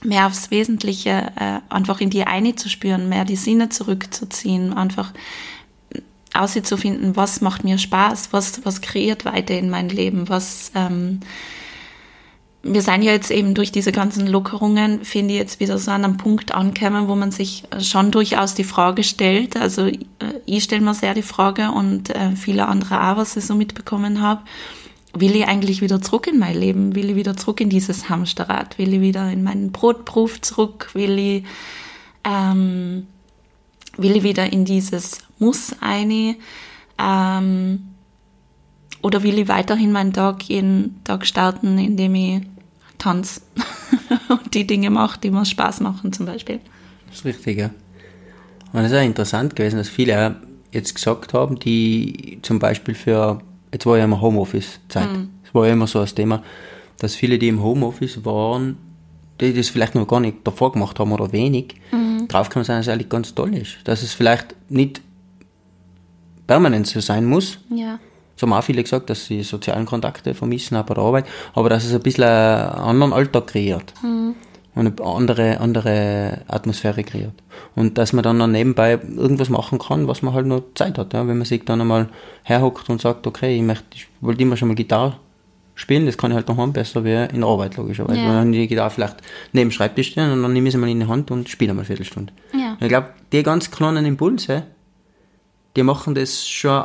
mehr 0.02 0.26
aufs 0.26 0.50
Wesentliche, 0.50 1.32
äh, 1.36 1.60
einfach 1.68 2.00
in 2.00 2.10
die 2.10 2.24
eine 2.24 2.54
zu 2.54 2.68
spüren, 2.68 3.08
mehr 3.08 3.24
die 3.24 3.36
Sinne 3.36 3.70
zurückzuziehen, 3.70 4.72
einfach 4.72 5.12
auszufinden, 6.34 7.16
was 7.16 7.40
macht 7.40 7.64
mir 7.64 7.78
Spaß, 7.78 8.28
was, 8.32 8.64
was 8.64 8.80
kreiert 8.80 9.24
weiter 9.24 9.56
in 9.56 9.70
mein 9.70 9.88
Leben, 9.88 10.28
was, 10.28 10.72
ähm, 10.74 11.20
wir 12.64 12.80
sind 12.80 13.02
ja 13.02 13.12
jetzt 13.12 13.30
eben 13.30 13.54
durch 13.54 13.72
diese 13.72 13.92
ganzen 13.92 14.26
Lockerungen, 14.26 15.04
finde 15.04 15.34
ich, 15.34 15.40
jetzt 15.40 15.60
wieder 15.60 15.76
so 15.78 15.90
an 15.90 16.04
einem 16.04 16.16
Punkt 16.16 16.52
angekommen, 16.52 17.08
wo 17.08 17.14
man 17.14 17.30
sich 17.30 17.64
schon 17.80 18.10
durchaus 18.10 18.54
die 18.54 18.64
Frage 18.64 19.04
stellt. 19.04 19.56
Also 19.56 19.86
äh, 19.86 19.96
ich 20.46 20.64
stelle 20.64 20.80
mir 20.80 20.94
sehr 20.94 21.14
die 21.14 21.22
Frage 21.22 21.70
und 21.70 22.10
äh, 22.10 22.34
viele 22.34 22.66
andere 22.66 23.00
auch, 23.00 23.18
was 23.18 23.36
ich 23.36 23.44
so 23.44 23.54
mitbekommen 23.54 24.22
habe. 24.22 24.42
Will 25.12 25.36
ich 25.36 25.46
eigentlich 25.46 25.82
wieder 25.82 26.00
zurück 26.00 26.26
in 26.26 26.38
mein 26.38 26.58
Leben? 26.58 26.94
Will 26.94 27.10
ich 27.10 27.16
wieder 27.16 27.36
zurück 27.36 27.60
in 27.60 27.68
dieses 27.68 28.08
Hamsterrad? 28.08 28.78
Will 28.78 28.94
ich 28.94 29.00
wieder 29.00 29.30
in 29.30 29.44
meinen 29.44 29.70
Brotberuf 29.70 30.40
zurück? 30.40 30.90
Will 30.94 31.18
ich, 31.18 31.44
ähm, 32.24 33.06
will 33.96 34.16
ich 34.16 34.22
wieder 34.22 34.52
in 34.52 34.64
dieses 34.64 35.18
Muss 35.38 35.74
eine? 35.80 36.36
Ähm, 36.98 37.80
oder 39.02 39.22
will 39.22 39.38
ich 39.38 39.48
weiterhin 39.48 39.92
meinen 39.92 40.12
Tag 40.12 40.42
jeden 40.44 41.02
Tag 41.04 41.26
starten, 41.26 41.78
indem 41.78 42.14
ich 42.14 42.40
tanze 42.98 43.42
und 44.28 44.54
die 44.54 44.66
Dinge 44.66 44.90
mache, 44.90 45.20
die 45.20 45.30
mir 45.30 45.44
Spaß 45.44 45.80
machen 45.80 46.12
zum 46.12 46.26
Beispiel? 46.26 46.60
Das 47.08 47.18
ist 47.18 47.24
richtig, 47.24 47.58
ja. 47.58 47.70
Und 48.72 48.80
es 48.80 48.92
ist 48.92 48.98
auch 48.98 49.02
interessant 49.04 49.54
gewesen, 49.56 49.76
dass 49.76 49.88
viele 49.88 50.36
jetzt 50.72 50.94
gesagt 50.94 51.34
haben, 51.34 51.58
die 51.58 52.38
zum 52.42 52.58
Beispiel 52.58 52.94
für, 52.94 53.40
jetzt 53.72 53.86
war 53.86 53.98
ja 53.98 54.04
immer 54.04 54.20
Homeoffice-Zeit, 54.20 55.12
Mhm. 55.12 55.28
das 55.44 55.54
war 55.54 55.66
ja 55.66 55.72
immer 55.74 55.86
so 55.86 56.00
das 56.00 56.14
Thema, 56.14 56.42
dass 56.98 57.14
viele, 57.14 57.38
die 57.38 57.48
im 57.48 57.62
Homeoffice 57.62 58.24
waren, 58.24 58.76
die 59.40 59.52
das 59.52 59.68
vielleicht 59.68 59.94
noch 59.94 60.08
gar 60.08 60.20
nicht 60.20 60.38
davor 60.44 60.72
gemacht 60.72 60.98
haben 60.98 61.12
oder 61.12 61.30
wenig, 61.32 61.74
Mhm. 61.92 62.03
Drauf 62.34 62.48
kann 62.50 62.60
man 62.60 62.64
sagen, 62.64 62.78
dass 62.80 62.86
es 62.88 62.92
eigentlich 62.92 63.08
ganz 63.08 63.34
toll 63.34 63.54
ist. 63.54 63.76
Dass 63.84 64.02
es 64.02 64.12
vielleicht 64.12 64.54
nicht 64.68 65.00
permanent 66.46 66.86
so 66.86 67.00
sein 67.00 67.24
muss, 67.24 67.58
Ja. 67.70 67.98
das 68.34 68.42
haben 68.42 68.52
auch 68.52 68.62
viele 68.62 68.82
gesagt, 68.82 69.08
dass 69.10 69.26
sie 69.26 69.42
sozialen 69.42 69.86
Kontakte 69.86 70.34
vermissen 70.34 70.76
auch 70.76 70.84
bei 70.84 70.94
der 70.94 71.04
Arbeit, 71.04 71.26
aber 71.54 71.68
dass 71.70 71.84
es 71.84 71.94
ein 71.94 72.00
bisschen 72.02 72.24
einen 72.24 72.70
anderen 72.74 73.12
Alltag 73.12 73.46
kreiert. 73.48 73.94
Und 74.76 75.00
eine 75.00 75.08
andere, 75.08 75.60
andere 75.60 76.40
Atmosphäre 76.48 77.04
kreiert. 77.04 77.34
Und 77.76 77.96
dass 77.96 78.12
man 78.12 78.24
dann 78.24 78.38
noch 78.38 78.48
nebenbei 78.48 78.98
irgendwas 79.16 79.48
machen 79.48 79.78
kann, 79.78 80.08
was 80.08 80.20
man 80.22 80.34
halt 80.34 80.46
noch 80.46 80.64
Zeit 80.74 80.98
hat. 80.98 81.12
Ja? 81.12 81.28
Wenn 81.28 81.38
man 81.38 81.44
sich 81.46 81.64
dann 81.64 81.80
einmal 81.80 82.08
herhockt 82.42 82.90
und 82.90 83.00
sagt, 83.00 83.24
okay, 83.28 83.54
ich 83.56 83.62
möchte, 83.62 83.84
ich 83.94 84.08
wollte 84.20 84.42
immer 84.42 84.56
schon 84.56 84.66
mal 84.68 84.74
Gitarre 84.74 85.14
spielen, 85.74 86.06
das 86.06 86.16
kann 86.16 86.30
ich 86.30 86.36
halt 86.36 86.48
daheim 86.48 86.72
besser 86.72 87.04
wie 87.04 87.12
in 87.34 87.40
der 87.40 87.48
Arbeit, 87.48 87.76
logischerweise. 87.76 88.20
Ja. 88.20 88.26
Weil 88.28 88.34
dann 88.34 88.52
die 88.52 88.66
Gitarre 88.68 88.90
vielleicht 88.90 89.16
neben 89.52 89.68
dem 89.70 89.72
Schreibtisch 89.72 90.08
stehen 90.12 90.30
und 90.30 90.42
dann 90.42 90.52
nehme 90.52 90.68
ich 90.68 90.72
sie 90.72 90.78
mal 90.78 90.88
in 90.88 91.00
die 91.00 91.06
Hand 91.06 91.30
und 91.30 91.48
spiele 91.48 91.72
mal 91.74 91.80
eine 91.80 91.86
Viertelstunde. 91.86 92.32
Ja. 92.52 92.76
Ich 92.80 92.88
glaube, 92.88 93.08
die 93.32 93.42
ganz 93.42 93.70
kleinen 93.70 94.04
Impulse, 94.06 94.64
die 95.76 95.82
machen 95.82 96.14
das 96.14 96.46
schon 96.46 96.84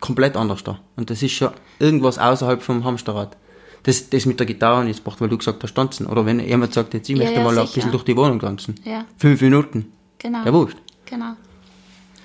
komplett 0.00 0.36
anders 0.36 0.64
da. 0.64 0.78
Und 0.96 1.10
das 1.10 1.22
ist 1.22 1.32
schon 1.32 1.50
irgendwas 1.78 2.18
außerhalb 2.18 2.62
vom 2.62 2.84
Hamsterrad. 2.84 3.36
Das, 3.82 4.10
das 4.10 4.26
mit 4.26 4.38
der 4.38 4.46
Gitarre 4.46 4.80
und 4.82 4.88
jetzt 4.88 5.04
braucht, 5.04 5.20
weil 5.20 5.28
du 5.28 5.38
gesagt 5.38 5.62
hast, 5.62 5.74
tanzen. 5.74 6.06
Oder 6.06 6.26
wenn 6.26 6.40
jemand 6.40 6.72
sagt, 6.74 6.92
jetzt 6.94 7.08
ich 7.08 7.16
Ja, 7.16 7.24
möchte 7.24 7.38
ja, 7.40 7.44
mal 7.44 7.50
ein 7.58 7.66
sicher. 7.66 7.74
bisschen 7.76 7.90
durch 7.92 8.04
die 8.04 8.16
Wohnung 8.16 8.38
tanzen. 8.38 8.74
Ja. 8.84 9.04
Fünf 9.16 9.40
Minuten. 9.40 9.92
Genau. 10.18 10.44
Ja, 10.44 10.52
wurscht. 10.52 10.76
Genau. 11.06 11.32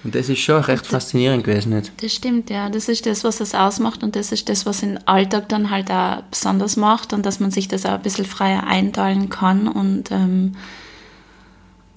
Und 0.05 0.13
das 0.15 0.29
ist 0.29 0.39
schon 0.39 0.61
recht 0.61 0.85
faszinierend 0.85 1.43
gewesen 1.43 1.73
jetzt. 1.73 1.91
Das 1.99 2.13
stimmt, 2.13 2.49
ja. 2.51 2.69
Das 2.69 2.87
ist 2.89 3.05
das, 3.07 3.23
was 3.23 3.41
es 3.41 3.55
ausmacht 3.55 4.03
und 4.03 4.15
das 4.15 4.31
ist 4.31 4.47
das, 4.49 4.65
was 4.67 4.81
den 4.81 5.05
Alltag 5.07 5.49
dann 5.49 5.71
halt 5.71 5.89
auch 5.91 6.21
besonders 6.29 6.77
macht 6.77 7.11
und 7.11 7.25
dass 7.25 7.39
man 7.39 7.49
sich 7.51 7.67
das 7.67 7.85
auch 7.87 7.93
ein 7.93 8.01
bisschen 8.03 8.25
freier 8.25 8.65
einteilen 8.67 9.29
kann 9.29 9.67
und 9.67 10.11
ähm, 10.11 10.55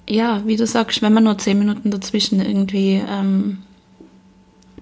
ja, 0.09 0.41
wie 0.47 0.55
du 0.57 0.65
sagst, 0.65 1.03
wenn 1.03 1.13
man 1.13 1.23
nur 1.25 1.37
zehn 1.37 1.59
Minuten 1.59 1.91
dazwischen 1.91 2.41
irgendwie 2.41 2.99
ähm, 3.07 3.59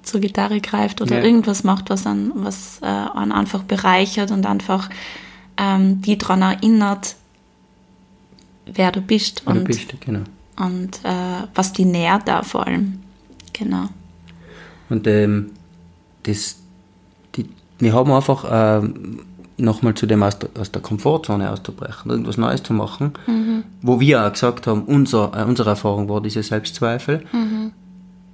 zur 0.03 0.21
Gitarre 0.21 0.61
greift 0.61 1.01
oder 1.01 1.17
Ja. 1.17 1.23
irgendwas 1.25 1.65
macht, 1.65 1.89
was 1.89 2.05
an 2.07 2.31
was 2.35 2.79
äh, 2.81 2.85
einen 2.85 3.33
einfach 3.33 3.63
bereichert 3.63 4.31
und 4.31 4.45
einfach 4.45 4.89
ähm, 5.57 6.01
die 6.01 6.17
daran 6.17 6.43
erinnert, 6.43 7.15
wer 8.65 8.93
du 8.93 9.01
bist 9.01 9.41
Und, 9.45 9.51
und, 9.57 9.59
du 9.59 9.65
bist, 9.65 9.99
genau. 9.99 10.21
und 10.55 11.01
äh, 11.03 11.43
was 11.53 11.73
die 11.73 11.83
nährt 11.85 12.25
da 12.29 12.41
vor 12.43 12.65
allem. 12.65 12.99
Genau. 13.57 13.85
Und 14.89 15.05
ähm, 15.07 15.51
das, 16.23 16.57
die, 17.35 17.45
wir 17.79 17.93
haben 17.93 18.11
einfach 18.11 18.45
ähm, 18.49 19.19
nochmal 19.57 19.93
zu 19.95 20.05
dem 20.05 20.21
aus 20.23 20.39
der, 20.39 20.49
aus 20.59 20.71
der 20.71 20.81
Komfortzone 20.81 21.49
auszubrechen, 21.51 22.11
irgendwas 22.11 22.37
Neues 22.37 22.61
zu 22.63 22.73
machen, 22.73 23.11
wo 23.81 23.99
wir 23.99 24.25
auch 24.25 24.31
gesagt 24.31 24.67
haben, 24.67 24.83
unser, 24.83 25.31
äh, 25.35 25.43
unsere 25.43 25.69
Erfahrung 25.71 26.07
war 26.09 26.21
diese 26.21 26.43
Selbstzweifel. 26.43 27.23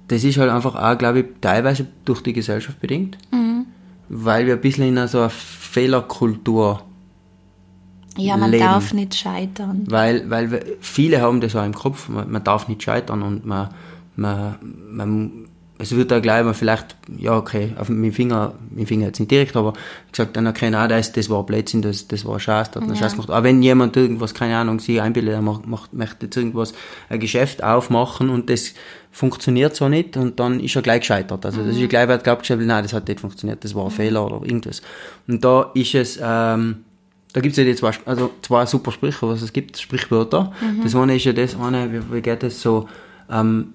Das 0.08 0.22
ist 0.22 0.36
halt 0.38 0.50
einfach 0.50 0.74
auch, 0.76 0.98
glaube 0.98 1.20
ich, 1.20 1.26
teilweise 1.40 1.86
durch 2.04 2.22
die 2.22 2.34
Gesellschaft 2.34 2.78
bedingt, 2.80 3.16
weil 4.10 4.46
wir 4.46 4.54
ein 4.54 4.60
bisschen 4.60 4.84
in 4.86 4.98
einer 4.98 5.08
so 5.08 5.18
einer 5.20 5.30
Fehlerkultur 5.30 6.82
Ja, 8.18 8.36
man 8.36 8.50
Leben. 8.50 8.62
darf 8.64 8.92
nicht 8.92 9.14
scheitern. 9.14 9.84
weil, 9.88 10.28
weil 10.30 10.50
wir, 10.50 10.60
viele 10.80 11.20
haben 11.22 11.40
das 11.40 11.56
auch 11.56 11.64
im 11.64 11.74
Kopf, 11.74 12.08
man, 12.10 12.30
man 12.30 12.44
darf 12.44 12.68
nicht 12.68 12.82
scheitern 12.82 13.22
und 13.22 13.46
man, 13.46 13.70
man, 14.16 14.56
man 14.90 15.46
es 15.78 15.94
wird 15.94 16.10
da 16.10 16.20
gleich 16.20 16.44
mal 16.44 16.54
vielleicht, 16.54 16.96
ja 17.18 17.36
okay, 17.36 17.72
auf 17.76 17.88
meinen 17.88 18.12
Finger, 18.12 18.54
mein 18.70 18.86
Finger 18.86 19.06
jetzt 19.06 19.18
nicht 19.18 19.30
direkt, 19.30 19.56
aber 19.56 19.72
gesagt, 20.10 20.36
dann 20.36 20.46
okay, 20.46 20.70
nein, 20.70 20.88
das, 20.88 21.12
das 21.12 21.28
war 21.28 21.44
Blödsinn, 21.44 21.82
das, 21.82 22.06
das 22.06 22.24
war 22.24 22.38
Scheiß, 22.38 22.70
das 22.70 22.76
hat 22.76 22.86
man 22.86 22.94
Ja. 22.94 23.02
Scheiß 23.02 23.12
gemacht. 23.12 23.30
Aber 23.30 23.42
wenn 23.42 23.60
jemand 23.62 23.96
irgendwas, 23.96 24.34
keine 24.34 24.56
Ahnung, 24.56 24.78
sich 24.78 25.00
einbildet, 25.00 25.34
er 25.34 25.42
macht, 25.42 25.66
macht, 25.66 25.92
möchte 25.92 26.26
jetzt 26.26 26.36
irgendwas, 26.36 26.74
ein 27.08 27.18
Geschäft 27.18 27.64
aufmachen 27.64 28.30
und 28.30 28.50
das 28.50 28.74
funktioniert 29.10 29.74
so 29.74 29.88
nicht 29.88 30.16
und 30.16 30.38
dann 30.38 30.60
ist 30.60 30.76
er 30.76 30.82
gleich 30.82 31.00
gescheitert. 31.00 31.44
Also 31.44 31.64
das 31.64 31.76
ist 31.76 31.88
gleich, 31.88 32.06
wer 32.08 32.18
glaubt, 32.18 32.48
nein, 32.48 32.82
das 32.82 32.92
hat 32.92 33.08
nicht 33.08 33.20
funktioniert, 33.20 33.64
das 33.64 33.74
war 33.74 33.84
ein 33.84 33.90
Fehler 33.90 34.24
oder 34.24 34.46
irgendwas. 34.46 34.80
Und 35.26 35.44
da 35.44 35.70
ist 35.74 35.94
es, 35.94 36.18
ähm, 36.22 36.84
da 37.32 37.40
gibt 37.40 37.52
es 37.52 37.58
ja 37.58 37.64
die 37.64 37.74
zwei, 37.74 37.90
also 38.06 38.30
zwei 38.42 38.64
super 38.66 38.92
Sprüche, 38.92 39.26
was 39.28 39.42
es 39.42 39.52
gibt, 39.52 39.76
Sprichwörter. 39.76 40.52
Das 40.84 40.94
eine 40.94 41.16
ist 41.16 41.24
ja 41.24 41.32
das 41.32 41.56
eine, 41.58 41.92
wie, 41.92 42.14
wie 42.14 42.20
geht 42.22 42.44
das 42.44 42.62
so, 42.62 42.88
ähm, 43.28 43.74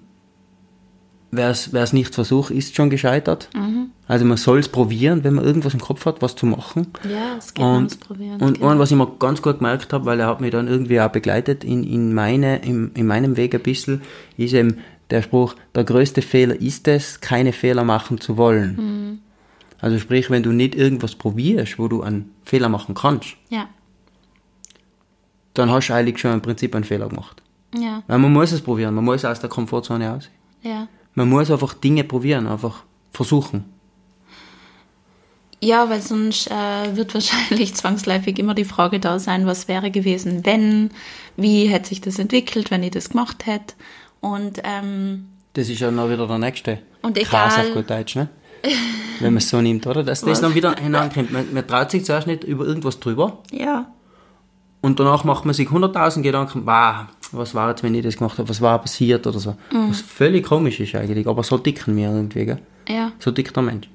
wer 1.30 1.50
es 1.50 1.92
nicht 1.92 2.14
versucht, 2.14 2.50
ist 2.50 2.74
schon 2.74 2.90
gescheitert. 2.90 3.48
Also 4.08 4.24
man 4.24 4.36
soll 4.36 4.58
es 4.58 4.68
probieren, 4.68 5.22
wenn 5.24 5.34
man 5.34 5.44
irgendwas 5.44 5.74
im 5.74 5.80
Kopf 5.80 6.04
hat, 6.06 6.20
was 6.22 6.34
zu 6.34 6.46
machen. 6.46 6.88
Ja, 7.08 7.36
es 7.38 7.54
geht 7.54 7.64
Und, 7.64 8.00
Probieren. 8.00 8.40
und 8.40 8.54
genau. 8.58 8.70
ein, 8.70 8.78
was 8.80 8.90
ich 8.90 8.96
mir 8.96 9.06
ganz 9.18 9.40
gut 9.40 9.58
gemerkt 9.58 9.92
habe, 9.92 10.04
weil 10.06 10.18
er 10.18 10.26
hat 10.26 10.40
mich 10.40 10.50
dann 10.50 10.66
irgendwie 10.66 11.00
auch 11.00 11.10
begleitet 11.10 11.62
in, 11.62 11.84
in, 11.84 12.12
meine, 12.14 12.58
in, 12.64 12.90
in 12.94 13.06
meinem 13.06 13.36
Weg 13.36 13.54
ein 13.54 13.62
bisschen, 13.62 14.02
ist 14.36 14.52
eben 14.54 14.78
der 15.10 15.22
Spruch, 15.22 15.54
der 15.74 15.84
größte 15.84 16.22
Fehler 16.22 16.60
ist 16.60 16.88
es, 16.88 17.20
keine 17.20 17.52
Fehler 17.52 17.84
machen 17.84 18.20
zu 18.20 18.36
wollen. 18.36 19.20
Also 19.80 19.98
sprich, 19.98 20.30
wenn 20.30 20.42
du 20.42 20.50
nicht 20.52 20.74
irgendwas 20.74 21.14
probierst, 21.14 21.78
wo 21.78 21.86
du 21.88 22.02
einen 22.02 22.32
Fehler 22.44 22.68
machen 22.68 22.94
kannst, 22.94 23.36
ja, 23.48 23.68
dann 25.54 25.70
hast 25.70 25.88
du 25.88 25.94
eigentlich 25.94 26.18
schon 26.18 26.32
im 26.32 26.40
Prinzip 26.42 26.74
einen 26.74 26.84
Fehler 26.84 27.08
gemacht. 27.08 27.42
ja, 27.76 28.02
Weil 28.06 28.18
man 28.18 28.32
muss 28.32 28.52
es 28.52 28.60
probieren, 28.60 28.94
man 28.94 29.04
muss 29.04 29.24
aus 29.24 29.40
der 29.40 29.50
Komfortzone 29.50 30.12
aus. 30.12 30.28
ja. 30.62 30.88
Man 31.14 31.28
muss 31.28 31.50
einfach 31.50 31.74
Dinge 31.74 32.04
probieren, 32.04 32.46
einfach 32.46 32.82
versuchen. 33.12 33.64
Ja, 35.62 35.90
weil 35.90 36.00
sonst 36.00 36.50
äh, 36.50 36.96
wird 36.96 37.12
wahrscheinlich 37.12 37.74
zwangsläufig 37.80 38.38
immer 38.38 38.54
die 38.54 38.64
Frage 38.64 38.98
da 38.98 39.18
sein, 39.18 39.44
was 39.46 39.68
wäre 39.68 39.90
gewesen, 39.90 40.46
wenn, 40.46 40.90
wie 41.36 41.66
hätte 41.66 41.90
sich 41.90 42.00
das 42.00 42.18
entwickelt, 42.18 42.70
wenn 42.70 42.82
ich 42.82 42.92
das 42.92 43.10
gemacht 43.10 43.44
hätte. 43.46 43.74
Und 44.20 44.60
ähm, 44.64 45.26
Das 45.52 45.68
ist 45.68 45.80
ja 45.80 45.90
noch 45.90 46.08
wieder 46.08 46.26
der 46.26 46.38
nächste. 46.38 46.78
Und 47.02 47.16
Krass 47.18 47.54
egal- 47.54 47.68
auf 47.68 47.74
gut 47.74 47.90
Deutsch, 47.90 48.16
ne? 48.16 48.28
Wenn 49.20 49.32
man 49.32 49.38
es 49.38 49.48
so 49.48 49.60
nimmt, 49.60 49.86
oder? 49.86 50.02
Dass 50.02 50.20
das 50.20 50.40
dann 50.42 50.54
wieder 50.54 50.74
hinankommt. 50.76 51.30
Man, 51.32 51.52
man 51.52 51.66
traut 51.66 51.90
sich 51.90 52.04
zuerst 52.04 52.26
nicht 52.26 52.44
über 52.44 52.66
irgendwas 52.66 53.00
drüber 53.00 53.38
ja, 53.50 53.86
und 54.82 55.00
danach 55.00 55.24
macht 55.24 55.44
man 55.46 55.54
sich 55.54 55.68
100.000 55.68 56.20
Gedanken, 56.22 56.66
wow, 56.66 57.06
was 57.32 57.54
war 57.54 57.70
jetzt, 57.70 57.82
wenn 57.82 57.94
ich 57.94 58.02
das 58.02 58.16
gemacht 58.16 58.38
habe, 58.38 58.48
was 58.48 58.60
war 58.60 58.78
passiert 58.80 59.26
oder 59.26 59.38
so. 59.38 59.50
Mhm. 59.72 59.90
Was 59.90 60.00
völlig 60.00 60.46
komisch 60.46 60.80
ist 60.80 60.94
eigentlich, 60.94 61.26
aber 61.26 61.42
so 61.42 61.58
ticken 61.58 61.96
wir 61.96 62.10
irgendwie, 62.10 62.46
gell? 62.46 62.58
ja, 62.88 63.12
So 63.18 63.30
tickt 63.30 63.54
der 63.56 63.62
Mensch. 63.62 63.88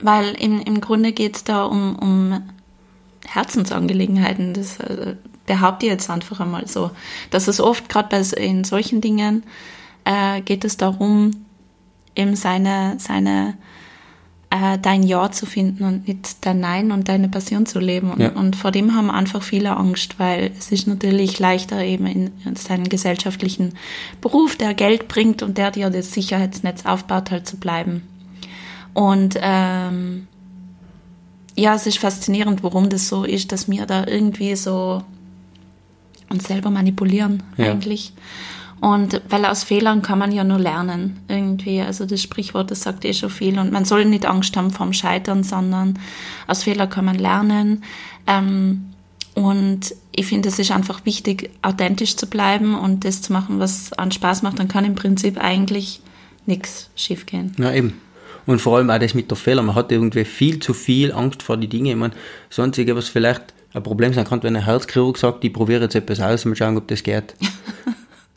weil 0.00 0.34
im, 0.34 0.60
im 0.60 0.80
Grunde 0.80 1.12
geht 1.12 1.36
es 1.36 1.44
da 1.44 1.64
um, 1.64 1.96
um 1.96 2.42
Herzensangelegenheiten. 3.26 4.54
Das 4.54 4.78
äh, 4.80 5.16
behaupte 5.46 5.86
ich 5.86 5.92
jetzt 5.92 6.10
einfach 6.10 6.40
einmal 6.40 6.66
so. 6.66 6.90
Dass 7.30 7.48
es 7.48 7.60
oft, 7.60 7.88
gerade 7.88 8.08
bei 8.08 8.20
in 8.40 8.64
solchen 8.64 9.00
Dingen, 9.00 9.44
äh, 10.04 10.40
geht 10.42 10.64
es 10.64 10.76
darum, 10.76 11.32
eben 12.14 12.36
seine, 12.36 12.96
seine 12.98 13.54
äh, 14.50 14.78
dein 14.78 15.02
Ja 15.02 15.30
zu 15.32 15.44
finden 15.44 15.84
und 15.84 16.06
nicht 16.06 16.44
dein 16.46 16.60
Nein 16.60 16.92
und 16.92 17.08
deine 17.08 17.28
Passion 17.28 17.66
zu 17.66 17.80
leben. 17.80 18.12
Und, 18.12 18.20
ja. 18.20 18.30
und, 18.30 18.56
vor 18.56 18.70
dem 18.70 18.94
haben 18.94 19.10
einfach 19.10 19.42
viele 19.42 19.76
Angst, 19.76 20.18
weil 20.18 20.52
es 20.58 20.70
ist 20.70 20.86
natürlich 20.86 21.38
leichter 21.38 21.82
eben 21.82 22.06
in, 22.06 22.30
in 22.44 22.56
seinem 22.56 22.88
gesellschaftlichen 22.88 23.74
Beruf, 24.20 24.56
der 24.56 24.74
Geld 24.74 25.08
bringt 25.08 25.42
und 25.42 25.58
der 25.58 25.70
dir 25.70 25.90
das 25.90 26.12
Sicherheitsnetz 26.12 26.86
aufbaut, 26.86 27.30
halt 27.30 27.46
zu 27.46 27.56
bleiben. 27.56 28.02
Und 28.94 29.36
ähm, 29.42 30.28
ja, 31.56 31.74
es 31.74 31.86
ist 31.86 31.98
faszinierend, 31.98 32.62
warum 32.62 32.88
das 32.88 33.08
so 33.08 33.24
ist, 33.24 33.50
dass 33.50 33.68
wir 33.68 33.86
da 33.86 34.06
irgendwie 34.06 34.54
so 34.54 35.02
uns 36.28 36.44
selber 36.44 36.70
manipulieren 36.70 37.42
ja. 37.56 37.72
eigentlich. 37.72 38.12
Und 38.80 39.22
weil 39.28 39.46
aus 39.46 39.64
Fehlern 39.64 40.02
kann 40.02 40.18
man 40.18 40.32
ja 40.32 40.44
nur 40.44 40.58
lernen, 40.58 41.18
irgendwie. 41.28 41.80
Also 41.80 42.04
das 42.04 42.22
Sprichwort, 42.22 42.70
das 42.70 42.82
sagt 42.82 43.04
eh 43.04 43.14
schon 43.14 43.30
viel. 43.30 43.58
Und 43.58 43.72
man 43.72 43.84
soll 43.84 44.04
nicht 44.04 44.26
Angst 44.26 44.56
haben 44.56 44.70
vorm 44.70 44.92
Scheitern, 44.92 45.42
sondern 45.42 45.98
aus 46.46 46.64
Fehlern 46.64 46.90
kann 46.90 47.06
man 47.06 47.16
lernen. 47.16 47.84
Ähm, 48.26 48.92
und 49.34 49.94
ich 50.12 50.26
finde, 50.26 50.48
es 50.48 50.58
ist 50.58 50.70
einfach 50.70 51.04
wichtig, 51.04 51.50
authentisch 51.62 52.16
zu 52.16 52.26
bleiben 52.26 52.74
und 52.78 53.04
das 53.04 53.22
zu 53.22 53.32
machen, 53.32 53.58
was 53.60 53.92
an 53.94 54.10
Spaß 54.10 54.42
macht. 54.42 54.58
Dann 54.58 54.68
kann 54.68 54.84
im 54.84 54.94
Prinzip 54.94 55.38
eigentlich 55.38 56.00
nichts 56.46 56.90
schiefgehen. 56.96 57.54
Ja, 57.58 57.72
eben. 57.72 58.00
Und 58.46 58.60
vor 58.60 58.76
allem 58.76 58.90
auch 58.90 58.98
das 58.98 59.14
mit 59.14 59.30
der 59.30 59.36
Fehler. 59.36 59.62
Man 59.62 59.74
hat 59.74 59.90
irgendwie 59.90 60.24
viel 60.24 60.60
zu 60.60 60.72
viel 60.72 61.12
Angst 61.12 61.42
vor 61.42 61.56
die 61.56 61.68
Dinge. 61.68 61.90
Ich 61.90 61.96
meine, 61.96 62.14
das 62.48 62.58
Einzige, 62.58 62.94
was 62.94 63.08
vielleicht 63.08 63.52
ein 63.74 63.82
Problem 63.82 64.12
sein 64.12 64.24
kann, 64.24 64.42
wenn 64.42 64.56
ein 64.56 64.64
Herzchirurg 64.64 65.18
sagt, 65.18 65.44
ich 65.44 65.52
probiere 65.52 65.82
jetzt 65.82 65.94
etwas 65.94 66.20
aus, 66.20 66.44
mal 66.44 66.56
schauen, 66.56 66.76
ob 66.76 66.88
das 66.88 67.02
geht. 67.02 67.34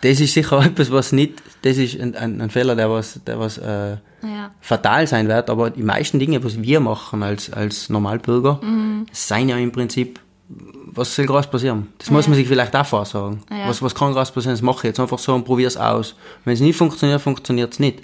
das 0.01 0.19
ist 0.19 0.33
sicher 0.33 0.59
etwas, 0.65 0.91
was 0.91 1.11
nicht, 1.11 1.41
das 1.61 1.77
ist 1.77 1.99
ein, 1.99 2.15
ein, 2.15 2.41
ein 2.41 2.49
Fehler, 2.49 2.75
der 2.75 2.89
was, 2.89 3.19
der 3.25 3.39
was 3.39 3.57
äh, 3.57 3.97
ja. 4.21 4.51
fatal 4.61 5.07
sein 5.07 5.27
wird, 5.27 5.49
aber 5.49 5.69
die 5.69 5.83
meisten 5.83 6.19
Dinge, 6.19 6.43
was 6.43 6.61
wir 6.61 6.79
machen 6.79 7.23
als, 7.23 7.51
als 7.51 7.89
Normalbürger, 7.89 8.59
mhm. 8.61 9.05
seien 9.11 9.49
ja 9.49 9.57
im 9.57 9.71
Prinzip, 9.71 10.19
was 10.47 11.13
soll 11.13 11.25
groß 11.25 11.47
passieren? 11.47 11.87
Das 11.97 12.07
ja. 12.07 12.13
muss 12.13 12.27
man 12.27 12.35
sich 12.35 12.47
vielleicht 12.47 12.75
auch 12.75 12.85
vorsagen. 12.85 13.43
Ja. 13.51 13.67
Was, 13.67 13.81
was 13.81 13.93
kann 13.93 14.13
groß 14.13 14.31
passieren? 14.31 14.55
Das 14.55 14.61
mache 14.61 14.77
ich 14.77 14.83
jetzt 14.85 14.99
einfach 14.99 15.19
so 15.19 15.35
und 15.35 15.45
probiere 15.45 15.67
es 15.67 15.77
aus. 15.77 16.15
Wenn 16.43 16.53
es 16.53 16.59
nicht 16.59 16.75
funktioniert, 16.75 17.21
funktioniert 17.21 17.73
es 17.73 17.79
nicht. 17.79 18.01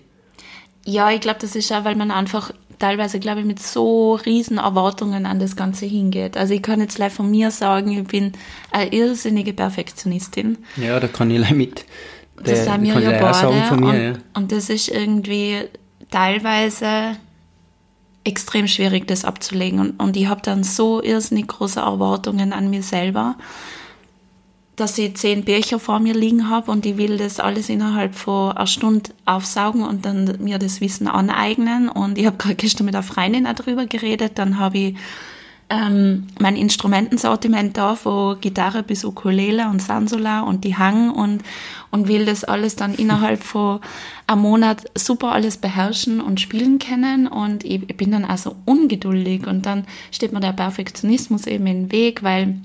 Ja, 0.86 1.10
ich 1.10 1.20
glaube, 1.20 1.40
das 1.42 1.56
ist 1.56 1.72
auch, 1.72 1.84
weil 1.84 1.96
man 1.96 2.12
einfach 2.12 2.52
teilweise, 2.80 3.20
glaube 3.20 3.42
ich, 3.42 3.46
mit 3.46 3.62
so 3.62 4.16
riesen 4.16 4.58
Erwartungen 4.58 5.26
an 5.26 5.40
das 5.40 5.56
Ganze 5.56 5.86
hingeht. 5.86 6.38
Also 6.38 6.54
ich 6.54 6.62
kann 6.62 6.80
jetzt 6.80 6.96
gleich 6.96 7.14
von 7.14 7.30
mir 7.30 7.52
sagen, 7.52 7.92
ich 7.92 8.08
bin 8.08 8.34
eine 8.72 8.92
irrsinnige 8.92 9.54
Perfektionistin. 9.54 10.58
Ja, 10.78 11.00
da 11.00 11.08
kann 11.08 11.32
ich 11.32 11.50
mit. 11.52 11.86
Der, 12.46 12.56
das 12.56 12.66
sind 12.66 12.84
wir 12.84 13.00
ja 13.00 13.32
beide. 13.32 13.76
Mir, 13.76 13.88
und, 13.88 14.04
ja. 14.04 14.14
und 14.34 14.52
das 14.52 14.70
ist 14.70 14.90
irgendwie 14.90 15.62
teilweise 16.12 17.18
extrem 18.26 18.68
schwierig, 18.68 19.08
das 19.08 19.24
abzulegen. 19.24 19.80
Und, 19.80 20.00
und 20.00 20.18
ich 20.18 20.28
habe 20.28 20.42
dann 20.42 20.64
so 20.64 21.02
irrsinnig 21.02 21.48
große 21.48 21.80
Erwartungen 21.80 22.52
an 22.54 22.70
mir 22.70 22.84
selber 22.84 23.36
dass 24.76 24.98
ich 24.98 25.16
zehn 25.16 25.46
Bücher 25.46 25.80
vor 25.80 26.00
mir 26.00 26.14
liegen 26.14 26.50
habe 26.50 26.72
und 26.72 26.86
ich 26.86 26.98
will 26.98 27.18
das 27.18 27.40
alles 27.40 27.70
innerhalb 27.70 28.14
von 28.16 28.52
einer 28.52 28.68
Stunde 28.68 29.12
aufsaugen 29.26 29.84
und 29.84 30.06
dann 30.06 30.38
mir 30.40 30.60
das 30.60 30.82
Wissen 30.82 31.08
aneignen. 31.08 31.88
Und 31.88 32.18
ich 32.18 32.26
habe 32.26 32.38
gerade 32.38 32.56
gestern 32.56 32.86
mit 32.86 32.96
einer 32.96 33.04
Freundin 33.04 33.46
darüber 33.46 33.86
geredet. 33.86 34.34
Dann 34.36 34.60
habe 34.60 34.78
ich 34.78 34.96
ähm, 35.70 36.28
mein 36.40 36.58
Instrumentensortiment 36.58 37.78
da, 37.78 37.96
von 37.96 38.40
Gitarre 38.40 38.84
bis 38.84 39.06
Ukulele 39.06 39.68
und 39.70 39.82
Sansola 39.82 40.42
und 40.42 40.64
die 40.64 40.78
Hang 40.78 41.10
und, 41.10 41.42
und 41.90 42.08
will 42.08 42.26
das 42.26 42.44
alles 42.44 42.76
dann 42.76 42.94
innerhalb 42.94 43.42
von 43.44 43.80
einem 44.28 44.42
Monat 44.42 44.84
super 44.96 45.32
alles 45.32 45.58
beherrschen 45.58 46.20
und 46.20 46.42
spielen 46.42 46.80
können. 46.80 47.28
Und 47.28 47.64
ich, 47.64 47.82
ich 47.88 47.98
bin 47.98 48.12
dann 48.12 48.26
also 48.26 48.56
ungeduldig 48.66 49.48
und 49.48 49.66
dann 49.66 49.86
steht 50.12 50.34
mir 50.34 50.42
der 50.42 50.54
Perfektionismus 50.54 51.48
eben 51.48 51.66
im 51.66 51.92
Weg, 51.92 52.24
weil 52.24 52.60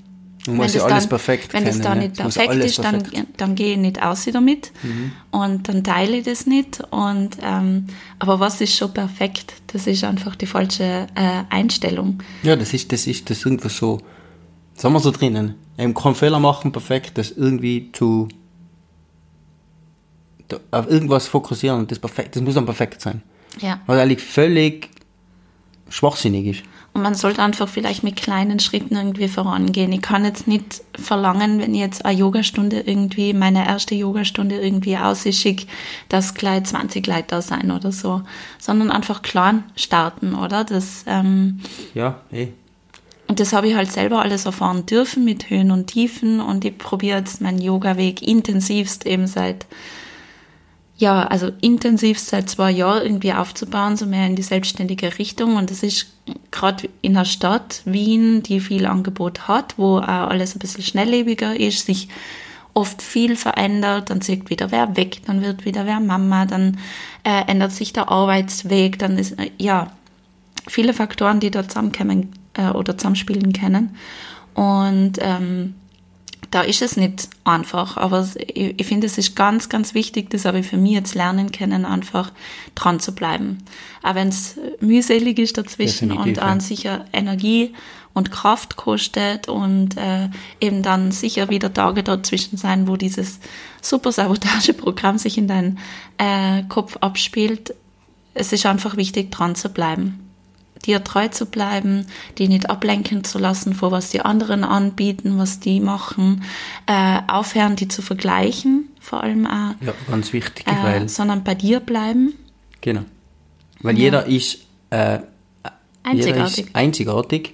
man 0.47 0.57
muss 0.57 0.73
ja 0.73 0.83
alles 0.83 1.03
dann, 1.03 1.09
perfekt 1.09 1.53
Wenn 1.53 1.67
es 1.67 1.81
da 1.81 1.93
nicht 1.93 2.15
perfekt 2.15 2.55
ist, 2.55 2.79
dann, 2.79 3.03
dann 3.37 3.55
gehe 3.55 3.73
ich 3.73 3.77
nicht 3.77 4.01
aus 4.01 4.25
damit 4.25 4.71
mhm. 4.81 5.11
und 5.31 5.69
dann 5.69 5.83
teile 5.83 6.17
ich 6.17 6.25
das 6.25 6.45
nicht. 6.45 6.81
Und, 6.89 7.37
ähm, 7.41 7.87
aber 8.19 8.39
was 8.39 8.59
ist 8.61 8.75
schon 8.75 8.93
perfekt? 8.93 9.53
Das 9.67 9.87
ist 9.87 10.03
einfach 10.03 10.35
die 10.35 10.47
falsche 10.47 11.07
äh, 11.15 11.43
Einstellung. 11.49 12.19
Ja, 12.43 12.55
das 12.55 12.73
ist, 12.73 12.91
das 12.91 13.07
ist 13.07 13.29
das 13.29 13.45
irgendwo 13.45 13.69
so, 13.69 13.99
sagen 14.75 14.93
wir 14.93 14.99
so 14.99 15.11
drinnen, 15.11 15.55
eben 15.77 15.93
keinen 15.93 16.15
Fehler 16.15 16.39
machen, 16.39 16.71
perfekt, 16.71 17.17
das 17.17 17.31
irgendwie 17.31 17.91
zu 17.91 18.27
auf 20.71 20.89
irgendwas 20.89 21.27
fokussieren 21.27 21.79
und 21.79 21.91
das 21.91 21.99
perfekt, 21.99 22.35
das 22.35 22.43
muss 22.43 22.55
dann 22.55 22.65
perfekt 22.65 22.99
sein. 22.99 23.21
Ja. 23.61 23.79
Was 23.85 23.99
eigentlich 23.99 24.21
völlig 24.21 24.89
schwachsinnig 25.89 26.45
ist. 26.45 26.63
Und 26.93 27.03
man 27.03 27.15
sollte 27.15 27.41
einfach 27.41 27.69
vielleicht 27.69 28.03
mit 28.03 28.17
kleinen 28.17 28.59
Schritten 28.59 28.97
irgendwie 28.97 29.29
vorangehen. 29.29 29.93
Ich 29.93 30.01
kann 30.01 30.25
jetzt 30.25 30.45
nicht 30.47 30.81
verlangen, 30.93 31.59
wenn 31.59 31.73
ich 31.73 31.79
jetzt 31.79 32.03
eine 32.03 32.17
Yogastunde 32.17 32.81
irgendwie, 32.81 33.33
meine 33.33 33.65
erste 33.65 33.95
Yogastunde 33.95 34.59
irgendwie 34.59 34.97
ausschicke, 34.97 35.67
dass 36.09 36.33
gleich 36.33 36.65
20 36.65 37.07
Leute 37.07 37.25
da 37.27 37.41
sein 37.41 37.71
oder 37.71 37.93
so. 37.93 38.23
Sondern 38.59 38.91
einfach 38.91 39.21
klein 39.21 39.63
starten, 39.77 40.35
oder? 40.35 40.65
Das, 40.65 41.05
ähm, 41.07 41.61
ja, 41.93 42.19
eh. 42.31 42.49
Und 43.29 43.39
das 43.39 43.53
habe 43.53 43.69
ich 43.69 43.75
halt 43.75 43.89
selber 43.89 44.21
alles 44.21 44.45
erfahren 44.45 44.85
dürfen 44.85 45.23
mit 45.23 45.49
Höhen 45.49 45.71
und 45.71 45.87
Tiefen 45.87 46.41
und 46.41 46.65
ich 46.65 46.77
probiere 46.77 47.19
jetzt 47.19 47.39
meinen 47.39 47.61
Yoga-Weg 47.61 48.21
intensivst 48.21 49.05
eben 49.05 49.25
seit 49.25 49.65
ja, 51.01 51.23
also 51.23 51.49
intensiv 51.61 52.19
seit 52.19 52.47
zwei 52.47 52.69
Jahren 52.69 53.01
irgendwie 53.01 53.33
aufzubauen, 53.33 53.97
so 53.97 54.05
mehr 54.05 54.27
in 54.27 54.35
die 54.35 54.43
selbstständige 54.43 55.17
Richtung. 55.17 55.55
Und 55.55 55.71
das 55.71 55.81
ist 55.81 56.13
gerade 56.51 56.89
in 57.01 57.15
der 57.15 57.25
Stadt 57.25 57.81
Wien, 57.85 58.43
die 58.43 58.59
viel 58.59 58.85
Angebot 58.85 59.47
hat, 59.47 59.73
wo 59.77 59.97
auch 59.97 60.29
alles 60.29 60.55
ein 60.55 60.59
bisschen 60.59 60.83
schnelllebiger 60.83 61.59
ist, 61.59 61.87
sich 61.87 62.07
oft 62.75 63.01
viel 63.01 63.35
verändert, 63.35 64.11
dann 64.11 64.21
zieht 64.21 64.49
wieder 64.51 64.71
wer 64.71 64.95
weg, 64.95 65.21
dann 65.25 65.41
wird 65.41 65.65
wieder 65.65 65.87
wer 65.87 65.99
Mama, 65.99 66.45
dann 66.45 66.77
äh, 67.23 67.45
ändert 67.47 67.71
sich 67.71 67.93
der 67.93 68.09
Arbeitsweg, 68.09 68.99
dann 68.99 69.17
ist, 69.17 69.31
äh, 69.39 69.49
ja, 69.57 69.91
viele 70.67 70.93
Faktoren, 70.93 71.39
die 71.39 71.49
da 71.49 71.67
zusammenkommen 71.67 72.31
äh, 72.53 72.69
oder 72.69 72.95
zusammenspielen 72.95 73.53
können. 73.53 73.97
Und 74.53 75.13
ähm, 75.19 75.73
da 76.51 76.61
ist 76.61 76.81
es 76.81 76.97
nicht 76.97 77.29
einfach, 77.45 77.95
aber 77.97 78.27
ich, 78.35 78.79
ich 78.79 78.85
finde, 78.85 79.07
es 79.07 79.17
ist 79.17 79.35
ganz, 79.35 79.69
ganz 79.69 79.93
wichtig, 79.93 80.29
das 80.29 80.45
habe 80.45 80.59
ich 80.59 80.67
für 80.67 80.77
mich 80.77 80.91
jetzt 80.91 81.15
lernen 81.15 81.51
können, 81.51 81.85
einfach 81.85 82.31
dran 82.75 82.99
zu 82.99 83.15
bleiben. 83.15 83.59
Auch 84.03 84.15
wenn 84.15 84.27
es 84.27 84.59
mühselig 84.81 85.39
ist 85.39 85.57
dazwischen 85.57 86.09
Definitiv, 86.09 86.37
und 86.37 86.43
an 86.43 86.59
ja. 86.59 86.63
sicher 86.63 87.05
Energie 87.13 87.73
und 88.13 88.31
Kraft 88.31 88.75
kostet 88.75 89.47
und 89.47 89.95
äh, 89.95 90.27
eben 90.59 90.83
dann 90.83 91.11
sicher 91.11 91.49
wieder 91.49 91.73
Tage 91.73 92.03
dazwischen 92.03 92.57
sein, 92.57 92.85
wo 92.87 92.97
dieses 92.97 93.39
super 93.81 94.11
Sabotageprogramm 94.11 95.17
sich 95.17 95.37
in 95.37 95.47
deinen 95.47 95.79
äh, 96.17 96.63
Kopf 96.67 96.97
abspielt. 96.97 97.73
Es 98.33 98.51
ist 98.51 98.65
einfach 98.65 98.97
wichtig, 98.97 99.31
dran 99.31 99.55
zu 99.55 99.69
bleiben 99.69 100.30
dir 100.81 101.03
treu 101.03 101.27
zu 101.27 101.45
bleiben, 101.45 102.07
die 102.37 102.47
nicht 102.47 102.69
ablenken 102.69 103.23
zu 103.23 103.39
lassen 103.39 103.73
vor 103.73 103.91
was 103.91 104.09
die 104.09 104.21
anderen 104.21 104.63
anbieten, 104.63 105.37
was 105.37 105.59
die 105.59 105.79
machen, 105.79 106.43
äh, 106.87 107.19
aufhören, 107.27 107.75
die 107.75 107.87
zu 107.87 108.01
vergleichen, 108.01 108.89
vor 108.99 109.23
allem 109.23 109.47
auch. 109.47 109.73
Ja, 109.81 109.93
ganz 110.09 110.33
wichtig, 110.33 110.67
äh, 110.67 110.83
weil. 110.83 111.09
Sondern 111.09 111.43
bei 111.43 111.55
dir 111.55 111.79
bleiben. 111.79 112.33
Genau. 112.81 113.03
Weil 113.81 113.97
ja. 113.97 114.03
jeder 114.03 114.25
ist, 114.25 114.59
äh, 114.89 115.19
einzigartig. 116.03 116.57
Jeder 116.57 116.67
ist 116.67 116.75
einzigartig. 116.75 117.53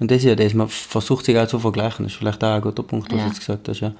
Und 0.00 0.10
das 0.10 0.18
ist 0.18 0.24
ja 0.24 0.34
das, 0.34 0.54
man 0.54 0.68
versucht 0.68 1.24
sich 1.24 1.38
auch 1.38 1.46
zu 1.46 1.58
vergleichen. 1.58 2.04
Das 2.04 2.12
ist 2.12 2.18
vielleicht 2.18 2.42
auch 2.42 2.54
ein 2.54 2.60
guter 2.60 2.82
Punkt, 2.82 3.12
was 3.12 3.18
ja. 3.18 3.24
du 3.24 3.30
jetzt 3.30 3.40
gesagt 3.40 3.68
hast, 3.68 3.80
ja. 3.80 3.92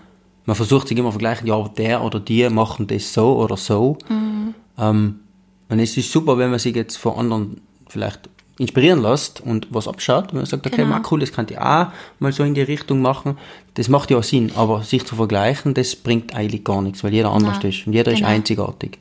Man 0.44 0.56
versucht 0.56 0.88
sich 0.88 0.98
immer 0.98 1.10
zu 1.10 1.12
vergleichen, 1.12 1.46
ja, 1.46 1.68
der 1.68 2.02
oder 2.02 2.18
die 2.18 2.48
machen 2.48 2.88
das 2.88 3.12
so 3.12 3.36
oder 3.38 3.56
so. 3.56 3.96
Mhm. 4.08 4.54
Ähm, 4.76 5.20
und 5.68 5.78
es 5.78 5.96
ist 5.96 6.10
super, 6.10 6.36
wenn 6.38 6.50
man 6.50 6.58
sich 6.58 6.74
jetzt 6.74 6.96
von 6.96 7.14
anderen 7.14 7.60
vielleicht 7.88 8.28
inspirieren 8.58 9.02
lässt 9.02 9.40
und 9.40 9.68
was 9.70 9.88
abschaut 9.88 10.32
und 10.32 10.34
man 10.34 10.46
sagt, 10.46 10.66
okay, 10.66 10.84
genau. 10.84 11.00
cool, 11.10 11.20
das 11.20 11.32
kann 11.32 11.46
ich 11.48 11.58
auch 11.58 11.86
mal 12.18 12.32
so 12.32 12.44
in 12.44 12.54
die 12.54 12.62
Richtung 12.62 13.00
machen, 13.00 13.38
das 13.74 13.88
macht 13.88 14.10
ja 14.10 14.18
auch 14.18 14.22
Sinn, 14.22 14.52
aber 14.54 14.82
sich 14.82 15.04
zu 15.06 15.16
vergleichen, 15.16 15.74
das 15.74 15.96
bringt 15.96 16.34
eigentlich 16.34 16.64
gar 16.64 16.82
nichts, 16.82 17.02
weil 17.02 17.12
jeder 17.12 17.30
anders 17.30 17.62
ja, 17.62 17.70
ist 17.70 17.86
und 17.86 17.94
jeder 17.94 18.12
genau. 18.12 18.26
ist 18.26 18.30
einzigartig. 18.30 18.98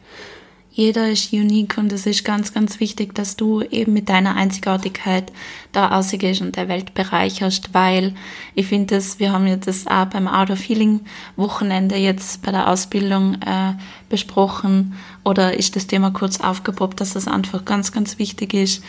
Jeder 0.74 1.10
ist 1.10 1.34
unique 1.34 1.78
und 1.78 1.92
es 1.92 2.06
ist 2.06 2.24
ganz, 2.24 2.54
ganz 2.54 2.80
wichtig, 2.80 3.14
dass 3.14 3.36
du 3.36 3.62
eben 3.62 3.92
mit 3.92 4.08
deiner 4.08 4.38
Einzigartigkeit 4.38 5.30
da 5.74 5.88
rausgehst 5.88 6.40
und 6.40 6.56
der 6.56 6.70
Welt 6.70 6.94
bereicherst, 6.94 7.74
weil 7.74 8.16
ich 8.56 8.68
finde 8.68 8.96
das, 8.96 9.20
wir 9.20 9.34
haben 9.34 9.48
ja 9.48 9.58
das 9.58 9.86
auch 9.86 10.06
beim 10.06 10.30
Out 10.30 10.50
of 10.50 10.60
Healing 10.60 11.02
Wochenende 11.36 11.98
jetzt 11.98 12.42
bei 12.42 12.52
der 12.52 12.70
Ausbildung 12.70 13.36
äh, 13.42 13.74
besprochen 14.08 14.94
oder 15.26 15.58
ist 15.58 15.76
das 15.76 15.88
Thema 15.88 16.12
kurz 16.12 16.40
aufgepoppt, 16.40 17.02
dass 17.02 17.14
das 17.14 17.28
einfach 17.28 17.66
ganz, 17.66 17.92
ganz 17.92 18.18
wichtig 18.18 18.54
ist, 18.54 18.82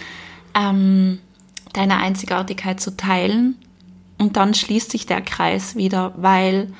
ähm, 0.55 1.19
deine 1.73 1.99
Einzigartigkeit 1.99 2.81
zu 2.81 2.97
teilen. 2.97 3.57
Und 4.19 4.37
dann 4.37 4.55
schließt 4.55 4.91
sich 4.91 5.07
der 5.07 5.21
Kreis 5.21 5.75
wieder, 5.75 6.13
weil, 6.17 6.73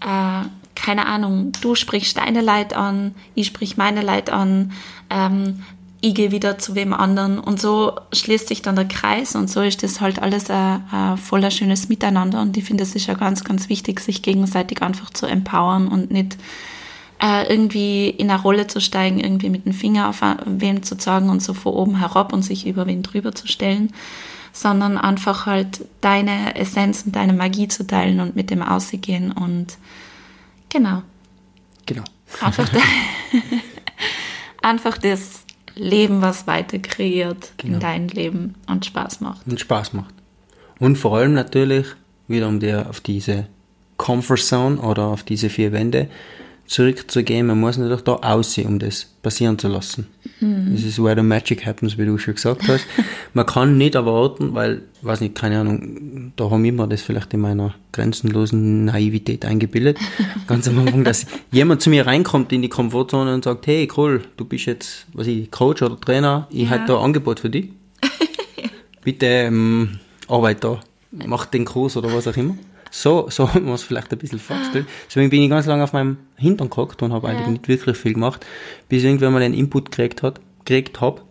äh, 0.00 0.42
keine 0.74 1.06
Ahnung, 1.06 1.52
du 1.60 1.74
sprichst 1.74 2.18
deine 2.18 2.42
Leid 2.42 2.74
an, 2.74 3.14
ich 3.34 3.46
sprich 3.46 3.76
meine 3.76 4.02
Leid 4.02 4.30
an, 4.30 4.72
ähm, 5.08 5.62
ich 6.02 6.14
gehe 6.14 6.30
wieder 6.30 6.58
zu 6.58 6.74
wem 6.74 6.92
anderen 6.92 7.38
und 7.38 7.60
so 7.60 7.98
schließt 8.12 8.48
sich 8.48 8.62
dann 8.62 8.76
der 8.76 8.86
Kreis 8.86 9.34
und 9.34 9.50
so 9.50 9.62
ist 9.62 9.82
das 9.82 10.00
halt 10.00 10.20
alles 10.20 10.50
ein, 10.50 10.84
ein 10.90 11.16
voller 11.16 11.50
schönes 11.50 11.88
Miteinander 11.88 12.42
und 12.42 12.56
ich 12.56 12.64
finde, 12.64 12.84
es 12.84 12.94
ist 12.94 13.06
ja 13.06 13.14
ganz, 13.14 13.42
ganz 13.42 13.68
wichtig, 13.68 14.00
sich 14.00 14.22
gegenseitig 14.22 14.82
einfach 14.82 15.10
zu 15.10 15.26
empowern 15.26 15.88
und 15.88 16.10
nicht 16.10 16.36
äh, 17.22 17.48
irgendwie 17.48 18.08
in 18.10 18.30
eine 18.30 18.40
Rolle 18.40 18.66
zu 18.66 18.80
steigen, 18.80 19.20
irgendwie 19.20 19.48
mit 19.48 19.64
dem 19.64 19.72
Finger 19.72 20.08
auf 20.08 20.20
wen 20.44 20.82
zu 20.82 20.96
zeigen 20.96 21.30
und 21.30 21.42
so 21.42 21.54
von 21.54 21.72
oben 21.72 21.98
herab 21.98 22.32
und 22.32 22.42
sich 22.42 22.66
über 22.66 22.86
wen 22.86 23.02
drüber 23.02 23.34
zu 23.34 23.46
stellen, 23.46 23.92
sondern 24.52 24.98
einfach 24.98 25.46
halt 25.46 25.84
deine 26.00 26.56
Essenz 26.56 27.02
und 27.06 27.16
deine 27.16 27.32
Magie 27.32 27.68
zu 27.68 27.86
teilen 27.86 28.20
und 28.20 28.36
mit 28.36 28.50
dem 28.50 28.62
auszugehen 28.62 29.32
und 29.32 29.78
genau. 30.68 31.02
Genau. 31.86 32.04
Einfach, 32.40 32.68
einfach 34.62 34.98
das 34.98 35.44
Leben, 35.74 36.22
was 36.22 36.46
weiter 36.46 36.78
kreiert 36.78 37.52
genau. 37.58 37.74
in 37.74 37.80
dein 37.80 38.08
Leben 38.08 38.54
und 38.66 38.84
Spaß 38.84 39.20
macht. 39.20 39.46
Und 39.46 39.60
Spaß 39.60 39.92
macht. 39.92 40.14
Und 40.78 40.96
vor 40.96 41.16
allem 41.16 41.34
natürlich 41.34 41.86
wieder 42.28 42.48
um 42.48 42.60
dir 42.60 42.86
auf 42.90 43.00
diese 43.00 43.46
Comfort 43.96 44.38
Zone 44.38 44.78
oder 44.78 45.04
auf 45.04 45.22
diese 45.22 45.48
vier 45.48 45.72
Wände 45.72 46.08
zurückzugehen. 46.66 47.46
Man 47.46 47.60
muss 47.60 47.78
natürlich 47.78 48.02
da 48.02 48.14
aussehen, 48.14 48.66
um 48.68 48.78
das 48.78 49.06
passieren 49.22 49.58
zu 49.58 49.68
lassen. 49.68 50.06
Mhm. 50.40 50.72
Das 50.72 50.84
ist 50.84 51.02
where 51.02 51.16
the 51.16 51.22
magic 51.22 51.64
happens, 51.64 51.96
wie 51.98 52.04
du 52.04 52.18
schon 52.18 52.34
gesagt 52.34 52.68
hast. 52.68 52.86
Man 53.34 53.46
kann 53.46 53.78
nicht 53.78 53.94
erwarten, 53.94 54.54
weil, 54.54 54.82
weiß 55.02 55.20
nicht, 55.20 55.34
keine 55.34 55.60
Ahnung, 55.60 56.32
da 56.36 56.50
haben 56.50 56.64
immer 56.64 56.86
das 56.86 57.02
vielleicht 57.02 57.32
in 57.34 57.40
meiner 57.40 57.74
grenzenlosen 57.92 58.86
Naivität 58.86 59.44
eingebildet. 59.44 59.98
Ganz 60.46 60.68
am 60.68 60.78
Anfang, 60.78 61.04
dass 61.04 61.26
jemand 61.50 61.82
zu 61.82 61.90
mir 61.90 62.06
reinkommt 62.06 62.52
in 62.52 62.62
die 62.62 62.68
Komfortzone 62.68 63.34
und 63.34 63.44
sagt, 63.44 63.66
hey, 63.66 63.88
cool, 63.96 64.22
du 64.36 64.44
bist 64.44 64.66
jetzt, 64.66 65.06
was 65.12 65.26
ich, 65.26 65.50
Coach 65.50 65.82
oder 65.82 66.00
Trainer, 66.00 66.46
ich 66.50 66.64
ja. 66.64 66.70
hätte 66.70 66.86
da 66.88 66.98
ein 66.98 67.04
Angebot 67.04 67.40
für 67.40 67.50
dich. 67.50 67.70
Bitte 69.04 69.26
ähm, 69.26 69.98
arbeit 70.28 70.64
da, 70.64 70.80
mach 71.10 71.46
den 71.46 71.64
Kurs 71.64 71.96
oder 71.96 72.12
was 72.12 72.28
auch 72.28 72.36
immer. 72.36 72.56
So, 72.90 73.28
so 73.30 73.52
haben 73.52 73.66
wir 73.66 73.74
es 73.74 73.82
vielleicht 73.82 74.12
ein 74.12 74.18
bisschen 74.18 74.38
vorgestellt. 74.38 74.86
Deswegen 75.08 75.30
bin 75.30 75.42
ich 75.42 75.50
ganz 75.50 75.66
lange 75.66 75.84
auf 75.84 75.92
meinem 75.92 76.18
Hintern 76.36 76.70
gehockt 76.70 77.02
und 77.02 77.12
habe 77.12 77.28
ja. 77.28 77.34
eigentlich 77.34 77.48
nicht 77.48 77.68
wirklich 77.68 77.96
viel 77.96 78.14
gemacht, 78.14 78.44
bis 78.88 79.04
irgendwann 79.04 79.32
mal 79.32 79.42
einen 79.42 79.54
Input 79.54 79.90
gekriegt 79.90 80.22
hat, 80.22 80.40
gekriegt 80.64 81.00
habe 81.00 81.22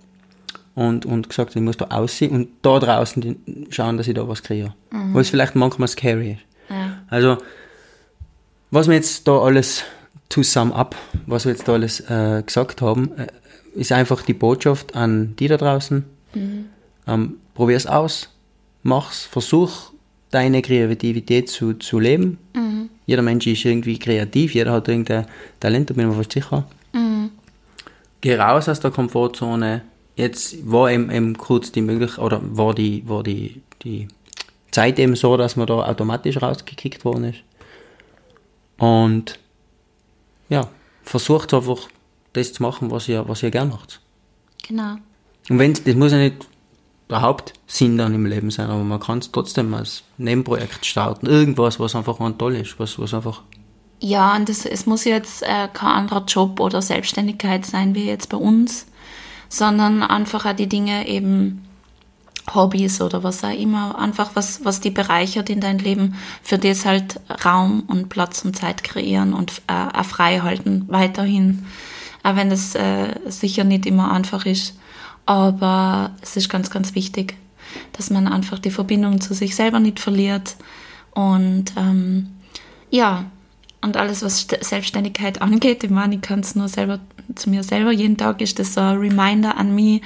und, 0.76 1.06
und 1.06 1.30
gesagt, 1.30 1.56
ich 1.56 1.62
muss 1.62 1.78
da 1.78 1.86
aussehen 1.86 2.32
und 2.32 2.50
da 2.62 2.80
draußen 2.80 3.68
schauen, 3.70 3.98
dass 3.98 4.08
ich 4.08 4.14
da 4.14 4.28
was 4.28 4.44
kriege. 4.44 4.74
Mhm. 4.92 5.14
Was 5.14 5.30
vielleicht 5.30 5.56
manchmal 5.56 5.88
scary 5.88 6.34
ist. 6.34 6.42
Ja. 6.70 6.98
Also, 7.10 7.38
was 8.72 8.88
wir 8.88 8.96
jetzt 8.96 9.28
da 9.28 9.40
alles 9.40 9.84
to 10.30 10.44
sum 10.44 10.74
up, 10.74 10.96
was 11.26 11.46
wir 11.46 11.54
jetzt 11.54 11.68
da 11.68 11.74
alles 11.74 12.02
äh, 12.02 12.44
gesagt 12.46 12.82
haben, 12.82 13.12
äh, 13.18 13.28
ist 13.76 13.92
einfach 13.92 14.22
die 14.22 14.34
Botschaft 14.34 14.96
an 14.96 15.36
die 15.38 15.48
da 15.48 15.58
draußen. 15.58 16.04
Mhm. 16.34 16.66
Ähm, 17.08 17.38
probier's 17.54 17.86
aus, 17.86 18.30
mach's, 18.84 19.24
versuch 19.24 19.92
deine 20.36 20.62
Kreativität 20.62 21.50
zu, 21.50 21.76
zu 21.76 21.98
leben. 21.98 22.38
Mhm. 22.54 22.90
Jeder 23.06 23.22
Mensch 23.22 23.48
ist 23.48 23.64
irgendwie 23.64 23.98
kreativ, 23.98 24.54
jeder 24.54 24.74
hat 24.74 24.90
irgendein 24.90 25.26
Talent, 25.62 25.90
da 25.90 25.94
bin 25.94 26.04
ich 26.04 26.12
mir 26.12 26.18
fast 26.18 26.34
sicher. 26.34 26.68
Mhm. 26.92 27.32
Geh 28.20 28.36
raus 28.36 28.68
aus 28.68 28.82
der 28.82 28.92
Komfortzone. 28.92 29.84
Jetzt 30.18 30.70
war 30.70 30.92
eben, 30.92 31.10
eben 31.10 31.38
kurz 31.38 31.72
die 31.72 31.82
Möglichkeit, 31.82 32.24
oder 32.24 32.42
war 32.44 32.76
die, 32.76 33.08
war 33.08 33.24
die, 33.24 33.62
die 33.84 34.10
Zeit 34.72 35.00
eben 35.00 35.16
so, 35.16 35.38
dass 35.38 35.56
man 35.56 35.68
da 35.68 35.86
automatisch 35.86 36.42
rausgekickt 36.42 37.06
worden 37.06 37.26
ist. 37.26 37.40
Und 38.78 39.40
ja, 40.50 40.68
versucht 41.04 41.54
einfach 41.54 41.88
das 42.34 42.52
zu 42.52 42.62
machen, 42.62 42.92
was 42.92 43.08
ihr, 43.08 43.26
was 43.30 43.42
ihr 43.42 43.52
gern 43.52 43.70
macht. 43.70 44.02
Genau. 44.68 44.98
Und 45.50 45.60
wenn, 45.60 45.74
das 45.74 45.96
muss 45.96 46.12
ja 46.12 46.18
nicht 46.18 46.46
der 47.10 47.22
Hauptsinn 47.22 47.98
dann 47.98 48.14
im 48.14 48.26
Leben 48.26 48.50
sein, 48.52 48.70
aber 48.70 48.84
man 48.84 49.00
kann 49.00 49.20
es 49.20 49.32
trotzdem 49.32 49.74
als 49.74 50.04
Nebenprojekt 50.18 50.86
starten. 50.86 51.28
Irgendwas, 51.28 51.80
was 51.80 51.96
einfach 51.96 52.18
toll 52.38 52.56
ist, 52.56 52.80
was, 52.80 52.98
was 52.98 53.14
einfach. 53.14 53.42
Ja, 54.00 54.36
und 54.36 54.50
das, 54.50 54.66
es 54.66 54.86
muss 54.86 55.06
jetzt 55.06 55.44
äh, 55.44 55.68
kein 55.72 55.90
anderer 55.90 56.26
Job 56.26 56.60
oder 56.60 56.82
Selbstständigkeit 56.82 57.66
sein 57.66 57.96
wie 57.96 58.06
jetzt 58.06 58.30
bei 58.30 58.38
uns, 58.38 58.88
sondern 59.50 60.04
einfach 60.04 60.46
auch 60.46 60.56
die 60.56 60.68
Dinge 60.68 61.08
eben 61.08 61.66
Hobbys 62.54 63.02
oder 63.02 63.24
was 63.24 63.44
auch 63.44 63.58
immer, 63.58 63.98
einfach 63.98 64.32
was, 64.36 64.64
was 64.64 64.80
die 64.80 64.92
bereichert 64.92 65.50
in 65.50 65.62
dein 65.62 65.80
Leben, 65.80 66.16
für 66.44 66.58
das 66.58 66.86
halt 66.86 67.20
Raum 67.44 67.84
und 67.88 68.10
Platz 68.10 68.46
und 68.46 68.56
Zeit 68.56 68.84
kreieren 68.84 69.34
und 69.34 69.62
äh, 69.68 69.98
auch 69.98 70.06
frei 70.06 70.40
halten 70.40 70.86
weiterhin. 70.88 71.66
Auch 72.24 72.36
wenn 72.36 72.50
das 72.50 72.76
äh, 72.76 73.16
sicher 73.28 73.64
nicht 73.64 73.86
immer 73.86 74.12
einfach 74.12 74.46
ist. 74.46 74.78
Aber 75.26 76.12
es 76.22 76.36
ist 76.36 76.50
ganz, 76.50 76.70
ganz 76.70 76.96
wichtig, 76.96 77.36
dass 77.94 78.10
man 78.10 78.28
einfach 78.28 78.60
die 78.60 78.72
Verbindung 78.72 79.22
zu 79.22 79.34
sich 79.34 79.56
selber 79.56 79.80
nicht 79.80 80.00
verliert. 80.00 80.56
Und 81.12 81.74
ähm, 81.78 82.28
ja, 82.90 83.26
und 83.82 83.98
alles, 83.98 84.24
was 84.24 84.48
Selbstständigkeit 84.62 85.42
angeht, 85.42 85.84
ich 85.84 85.90
meine, 85.90 86.16
ich 86.16 86.22
kann 86.22 86.42
es 86.42 86.56
nur 86.56 86.68
selber 86.68 87.00
zu 87.34 87.50
mir 87.50 87.64
selber, 87.64 87.92
jeden 87.92 88.18
Tag 88.18 88.40
ist 88.42 88.60
das 88.60 88.76
so 88.76 88.82
ein 88.82 88.98
Reminder 88.98 89.58
an 89.58 89.74
mich. 89.74 90.02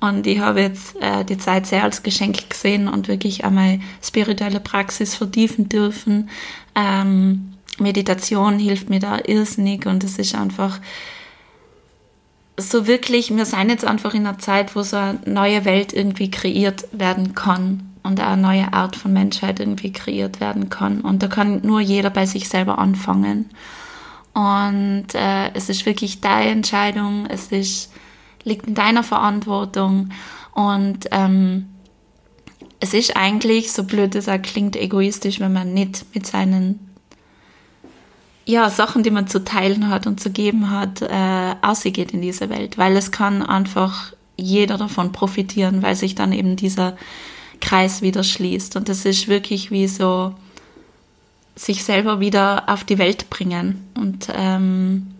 Und 0.00 0.26
ich 0.26 0.38
habe 0.38 0.60
jetzt 0.60 0.96
äh, 1.00 1.24
die 1.24 1.38
Zeit 1.38 1.66
sehr 1.66 1.84
als 1.84 2.02
Geschenk 2.02 2.50
gesehen 2.50 2.88
und 2.88 3.08
wirklich 3.08 3.44
einmal 3.44 3.80
spirituelle 4.02 4.60
Praxis 4.60 5.14
vertiefen 5.14 5.68
dürfen. 5.68 6.28
Ähm, 6.74 7.54
Meditation 7.78 8.58
hilft 8.58 8.90
mir 8.90 9.00
da 9.00 9.18
irrsinnig 9.24 9.86
und 9.86 10.04
es 10.04 10.18
ist 10.18 10.34
einfach 10.34 10.78
so 12.56 12.86
wirklich, 12.86 13.34
wir 13.34 13.46
sind 13.46 13.70
jetzt 13.70 13.84
einfach 13.84 14.14
in 14.14 14.26
einer 14.26 14.38
Zeit, 14.38 14.76
wo 14.76 14.82
so 14.82 14.96
eine 14.96 15.18
neue 15.26 15.64
Welt 15.64 15.92
irgendwie 15.92 16.30
kreiert 16.30 16.86
werden 16.92 17.34
kann 17.34 17.94
und 18.02 18.20
eine 18.20 18.40
neue 18.40 18.72
Art 18.72 18.96
von 18.96 19.12
Menschheit 19.12 19.58
irgendwie 19.58 19.92
kreiert 19.92 20.40
werden 20.40 20.68
kann. 20.68 21.00
Und 21.00 21.22
da 21.22 21.28
kann 21.28 21.62
nur 21.62 21.80
jeder 21.80 22.10
bei 22.10 22.26
sich 22.26 22.48
selber 22.48 22.78
anfangen. 22.78 23.50
Und 24.34 25.14
äh, 25.14 25.52
es 25.54 25.68
ist 25.68 25.86
wirklich 25.86 26.20
deine 26.20 26.50
Entscheidung, 26.50 27.26
es 27.26 27.48
ist, 27.48 27.92
liegt 28.44 28.66
in 28.66 28.74
deiner 28.74 29.02
Verantwortung. 29.02 30.10
Und 30.52 31.08
ähm, 31.10 31.66
es 32.78 32.94
ist 32.94 33.16
eigentlich, 33.16 33.72
so 33.72 33.84
blöd 33.84 34.14
es 34.14 34.28
auch 34.28 34.42
klingt, 34.42 34.76
egoistisch, 34.76 35.40
wenn 35.40 35.52
man 35.52 35.72
nicht 35.72 36.04
mit 36.14 36.26
seinen 36.26 36.83
ja, 38.46 38.68
Sachen, 38.70 39.02
die 39.02 39.10
man 39.10 39.26
zu 39.26 39.44
teilen 39.44 39.88
hat 39.88 40.06
und 40.06 40.20
zu 40.20 40.30
geben 40.30 40.70
hat, 40.70 41.02
äh, 41.02 41.54
ausgeht 41.62 42.12
in 42.12 42.20
dieser 42.20 42.50
Welt, 42.50 42.76
weil 42.76 42.96
es 42.96 43.10
kann 43.10 43.42
einfach 43.42 44.12
jeder 44.36 44.76
davon 44.76 45.12
profitieren, 45.12 45.82
weil 45.82 45.94
sich 45.94 46.14
dann 46.14 46.32
eben 46.32 46.56
dieser 46.56 46.96
Kreis 47.60 48.02
wieder 48.02 48.22
schließt. 48.22 48.76
Und 48.76 48.88
das 48.88 49.04
ist 49.04 49.28
wirklich 49.28 49.70
wie 49.70 49.88
so 49.88 50.34
sich 51.56 51.84
selber 51.84 52.20
wieder 52.20 52.68
auf 52.68 52.84
die 52.84 52.98
Welt 52.98 53.30
bringen 53.30 53.86
und 53.94 54.26
ähm, 54.34 55.14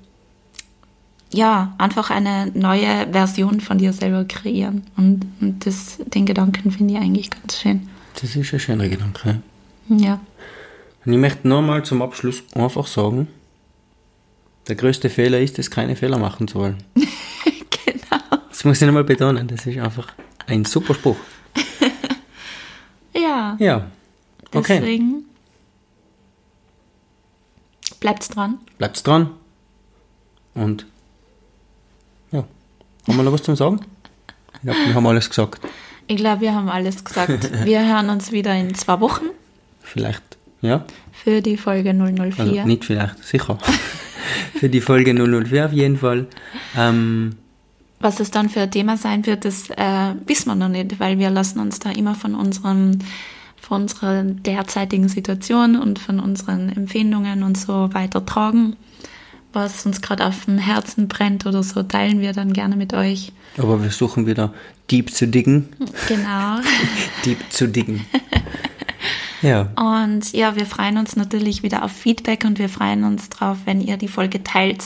ja, 1.32 1.74
einfach 1.78 2.10
eine 2.10 2.50
neue 2.54 3.08
Version 3.10 3.60
von 3.60 3.78
dir 3.78 3.92
selber 3.92 4.24
kreieren. 4.24 4.84
Und, 4.96 5.26
und 5.40 5.66
das, 5.66 5.98
den 6.06 6.26
Gedanken 6.26 6.70
finde 6.70 6.94
ich 6.94 7.00
eigentlich 7.00 7.30
ganz 7.30 7.60
schön. 7.60 7.88
Das 8.20 8.37
ist 8.37 8.52
ein 8.52 8.60
schöner 8.60 8.88
Gedanke. 8.88 9.40
Ja. 9.88 10.20
Und 11.04 11.12
ich 11.12 11.18
möchte 11.18 11.46
nochmal 11.46 11.84
zum 11.84 12.02
Abschluss 12.02 12.42
einfach 12.54 12.86
sagen, 12.86 13.28
der 14.68 14.76
größte 14.76 15.10
Fehler 15.10 15.40
ist 15.40 15.58
es, 15.58 15.70
keine 15.70 15.96
Fehler 15.96 16.18
machen 16.18 16.48
zu 16.48 16.58
wollen. 16.58 16.82
genau. 16.94 18.42
Das 18.48 18.64
muss 18.64 18.80
ich 18.80 18.86
nochmal 18.86 19.04
betonen, 19.04 19.46
das 19.46 19.66
ist 19.66 19.78
einfach 19.78 20.12
ein 20.46 20.64
super 20.64 20.94
Spruch. 20.94 21.16
ja. 23.14 23.56
Ja. 23.58 23.90
Okay. 24.52 24.78
Deswegen 24.80 25.24
bleibt's 28.00 28.28
dran. 28.28 28.58
Bleibt's 28.78 29.02
dran. 29.02 29.30
Und 30.54 30.86
ja. 32.32 32.44
Haben 33.08 33.16
wir 33.16 33.24
noch 33.24 33.32
was 33.32 33.42
zum 33.42 33.56
Sagen? 33.56 33.80
Ich 34.54 34.60
glaube, 34.62 34.78
wir 34.86 34.94
haben 34.94 35.06
alles 35.06 35.28
gesagt. 35.28 35.60
Ich 36.06 36.16
glaube, 36.16 36.40
wir 36.40 36.54
haben 36.54 36.68
alles 36.68 37.04
gesagt. 37.04 37.50
Wir 37.64 37.86
hören 37.86 38.10
uns 38.10 38.30
wieder 38.30 38.54
in 38.54 38.74
zwei 38.74 39.00
Wochen. 39.00 39.24
Vielleicht 39.80 40.33
ja. 40.64 40.85
Für 41.12 41.40
die 41.40 41.57
Folge 41.57 41.94
004. 41.94 42.38
Also 42.38 42.66
nicht 42.66 42.85
vielleicht, 42.85 43.22
sicher. 43.24 43.59
für 44.55 44.68
die 44.68 44.81
Folge 44.81 45.14
004 45.14 45.66
auf 45.66 45.72
jeden 45.72 45.98
Fall. 45.98 46.27
Ähm, 46.77 47.37
was 48.00 48.20
es 48.20 48.31
dann 48.31 48.48
für 48.50 48.61
ein 48.61 48.70
Thema 48.70 48.96
sein 48.96 49.24
wird, 49.24 49.44
das 49.44 49.70
äh, 49.70 50.14
wissen 50.27 50.48
wir 50.48 50.55
noch 50.55 50.68
nicht, 50.68 51.00
weil 51.00 51.18
wir 51.18 51.31
lassen 51.31 51.59
uns 51.61 51.79
da 51.79 51.90
immer 51.90 52.14
von 52.14 52.35
unserem 52.35 52.98
von 53.64 53.83
unserer 53.83 54.22
derzeitigen 54.24 55.09
Situation 55.09 55.77
und 55.77 55.98
von 55.98 56.20
unseren 56.20 56.68
Empfindungen 56.68 57.42
und 57.42 57.57
so 57.57 57.88
weiter 57.94 58.24
tragen, 58.27 58.77
was 59.55 59.87
uns 59.87 60.03
gerade 60.03 60.27
auf 60.27 60.44
dem 60.44 60.59
Herzen 60.59 61.09
brennt 61.09 61.46
oder 61.46 61.62
so, 61.62 61.83
teilen 61.83 62.20
wir 62.20 62.33
dann 62.33 62.53
gerne 62.53 62.77
mit 62.77 62.92
euch. 62.92 63.33
Aber 63.57 63.83
wir 63.83 63.90
suchen 63.90 64.27
wieder 64.27 64.53
deep 64.90 65.11
zu 65.11 65.27
diggen. 65.27 65.68
Genau. 66.09 66.59
deep 67.24 67.38
zu 67.50 67.66
diggen. 67.66 68.05
Ja. 69.44 69.68
Und 69.76 70.33
ja, 70.33 70.57
wir 70.57 70.66
freuen 70.66 70.98
uns 70.98 71.16
natürlich 71.16 71.62
wieder 71.62 71.85
auf 71.85 71.92
Feedback 71.92 72.44
und 72.44 72.59
wir 72.59 72.68
freuen 72.68 73.04
uns 73.04 73.28
drauf, 73.28 73.59
wenn 73.64 73.80
ihr 73.80 73.96
die 73.96 74.09
Folge 74.09 74.42
teilt 74.42 74.83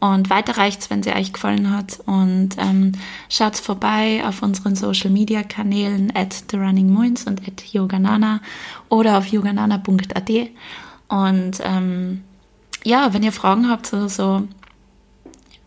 und 0.00 0.28
weiterreicht, 0.28 0.90
wenn 0.90 1.02
sie 1.02 1.12
euch 1.12 1.32
gefallen 1.32 1.70
hat. 1.70 2.00
Und 2.06 2.50
ähm, 2.58 2.92
schaut 3.28 3.56
vorbei 3.56 4.22
auf 4.26 4.42
unseren 4.42 4.76
Social 4.76 5.10
Media 5.10 5.42
Kanälen 5.42 6.12
at 6.14 6.44
The 6.50 6.56
Running 6.56 6.92
Moons 6.92 7.24
und 7.24 7.46
at 7.46 7.64
Yoganana 7.72 8.40
oder 8.88 9.18
auf 9.18 9.26
yoganana.at. 9.26 10.30
Und 11.08 11.58
ähm, 11.62 12.22
ja, 12.84 13.14
wenn 13.14 13.22
ihr 13.22 13.32
Fragen 13.32 13.68
habt 13.70 13.92
oder 13.92 14.08
so, 14.08 14.46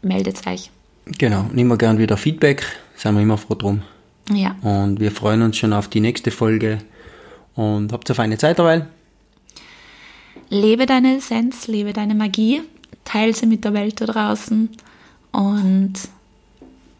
meldet 0.02 0.46
euch. 0.46 0.70
Genau, 1.06 1.42
und 1.50 1.58
immer 1.58 1.78
gern 1.78 1.98
wieder 1.98 2.18
Feedback, 2.18 2.64
sind 2.96 3.16
wir 3.16 3.22
immer 3.22 3.38
froh 3.38 3.56
drum. 3.56 3.82
Ja. 4.32 4.56
Und 4.62 5.00
wir 5.00 5.12
freuen 5.12 5.42
uns 5.42 5.58
schon 5.58 5.74
auf 5.74 5.88
die 5.88 6.02
nächste 6.02 6.32
Folge 6.32 6.80
und 7.58 7.92
habt 7.92 8.10
eine 8.10 8.16
feine 8.16 8.38
Zeit 8.38 8.60
dabei. 8.60 8.86
Lebe 10.50 10.86
deine 10.86 11.18
Essenz, 11.18 11.68
lebe 11.68 11.92
deine 11.92 12.16
Magie, 12.16 12.62
teile 13.04 13.34
sie 13.34 13.48
mit 13.48 13.66
der 13.66 13.74
Welt 13.74 14.00
da 14.00 14.06
draußen 14.06 14.70
und 15.34 15.94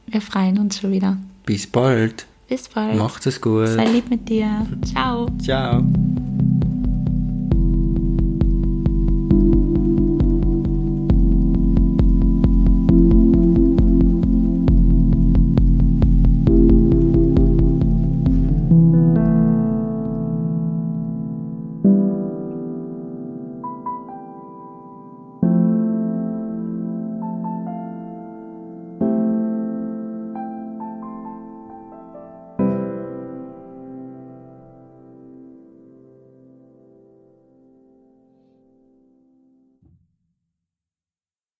wir 0.08 0.22
freuen 0.22 0.60
uns 0.60 0.80
schon 0.80 0.92
wieder. 0.92 1.18
Bis 1.46 1.66
bald. 1.66 2.26
Bis 2.50 2.68
bald. 2.68 2.98
Macht 2.98 3.26
es 3.26 3.40
gut. 3.40 3.68
Sei 3.68 3.86
lieb 3.86 4.10
mit 4.10 4.28
dir. 4.28 4.66
Ciao. 4.86 5.28
Ciao. 5.42 5.84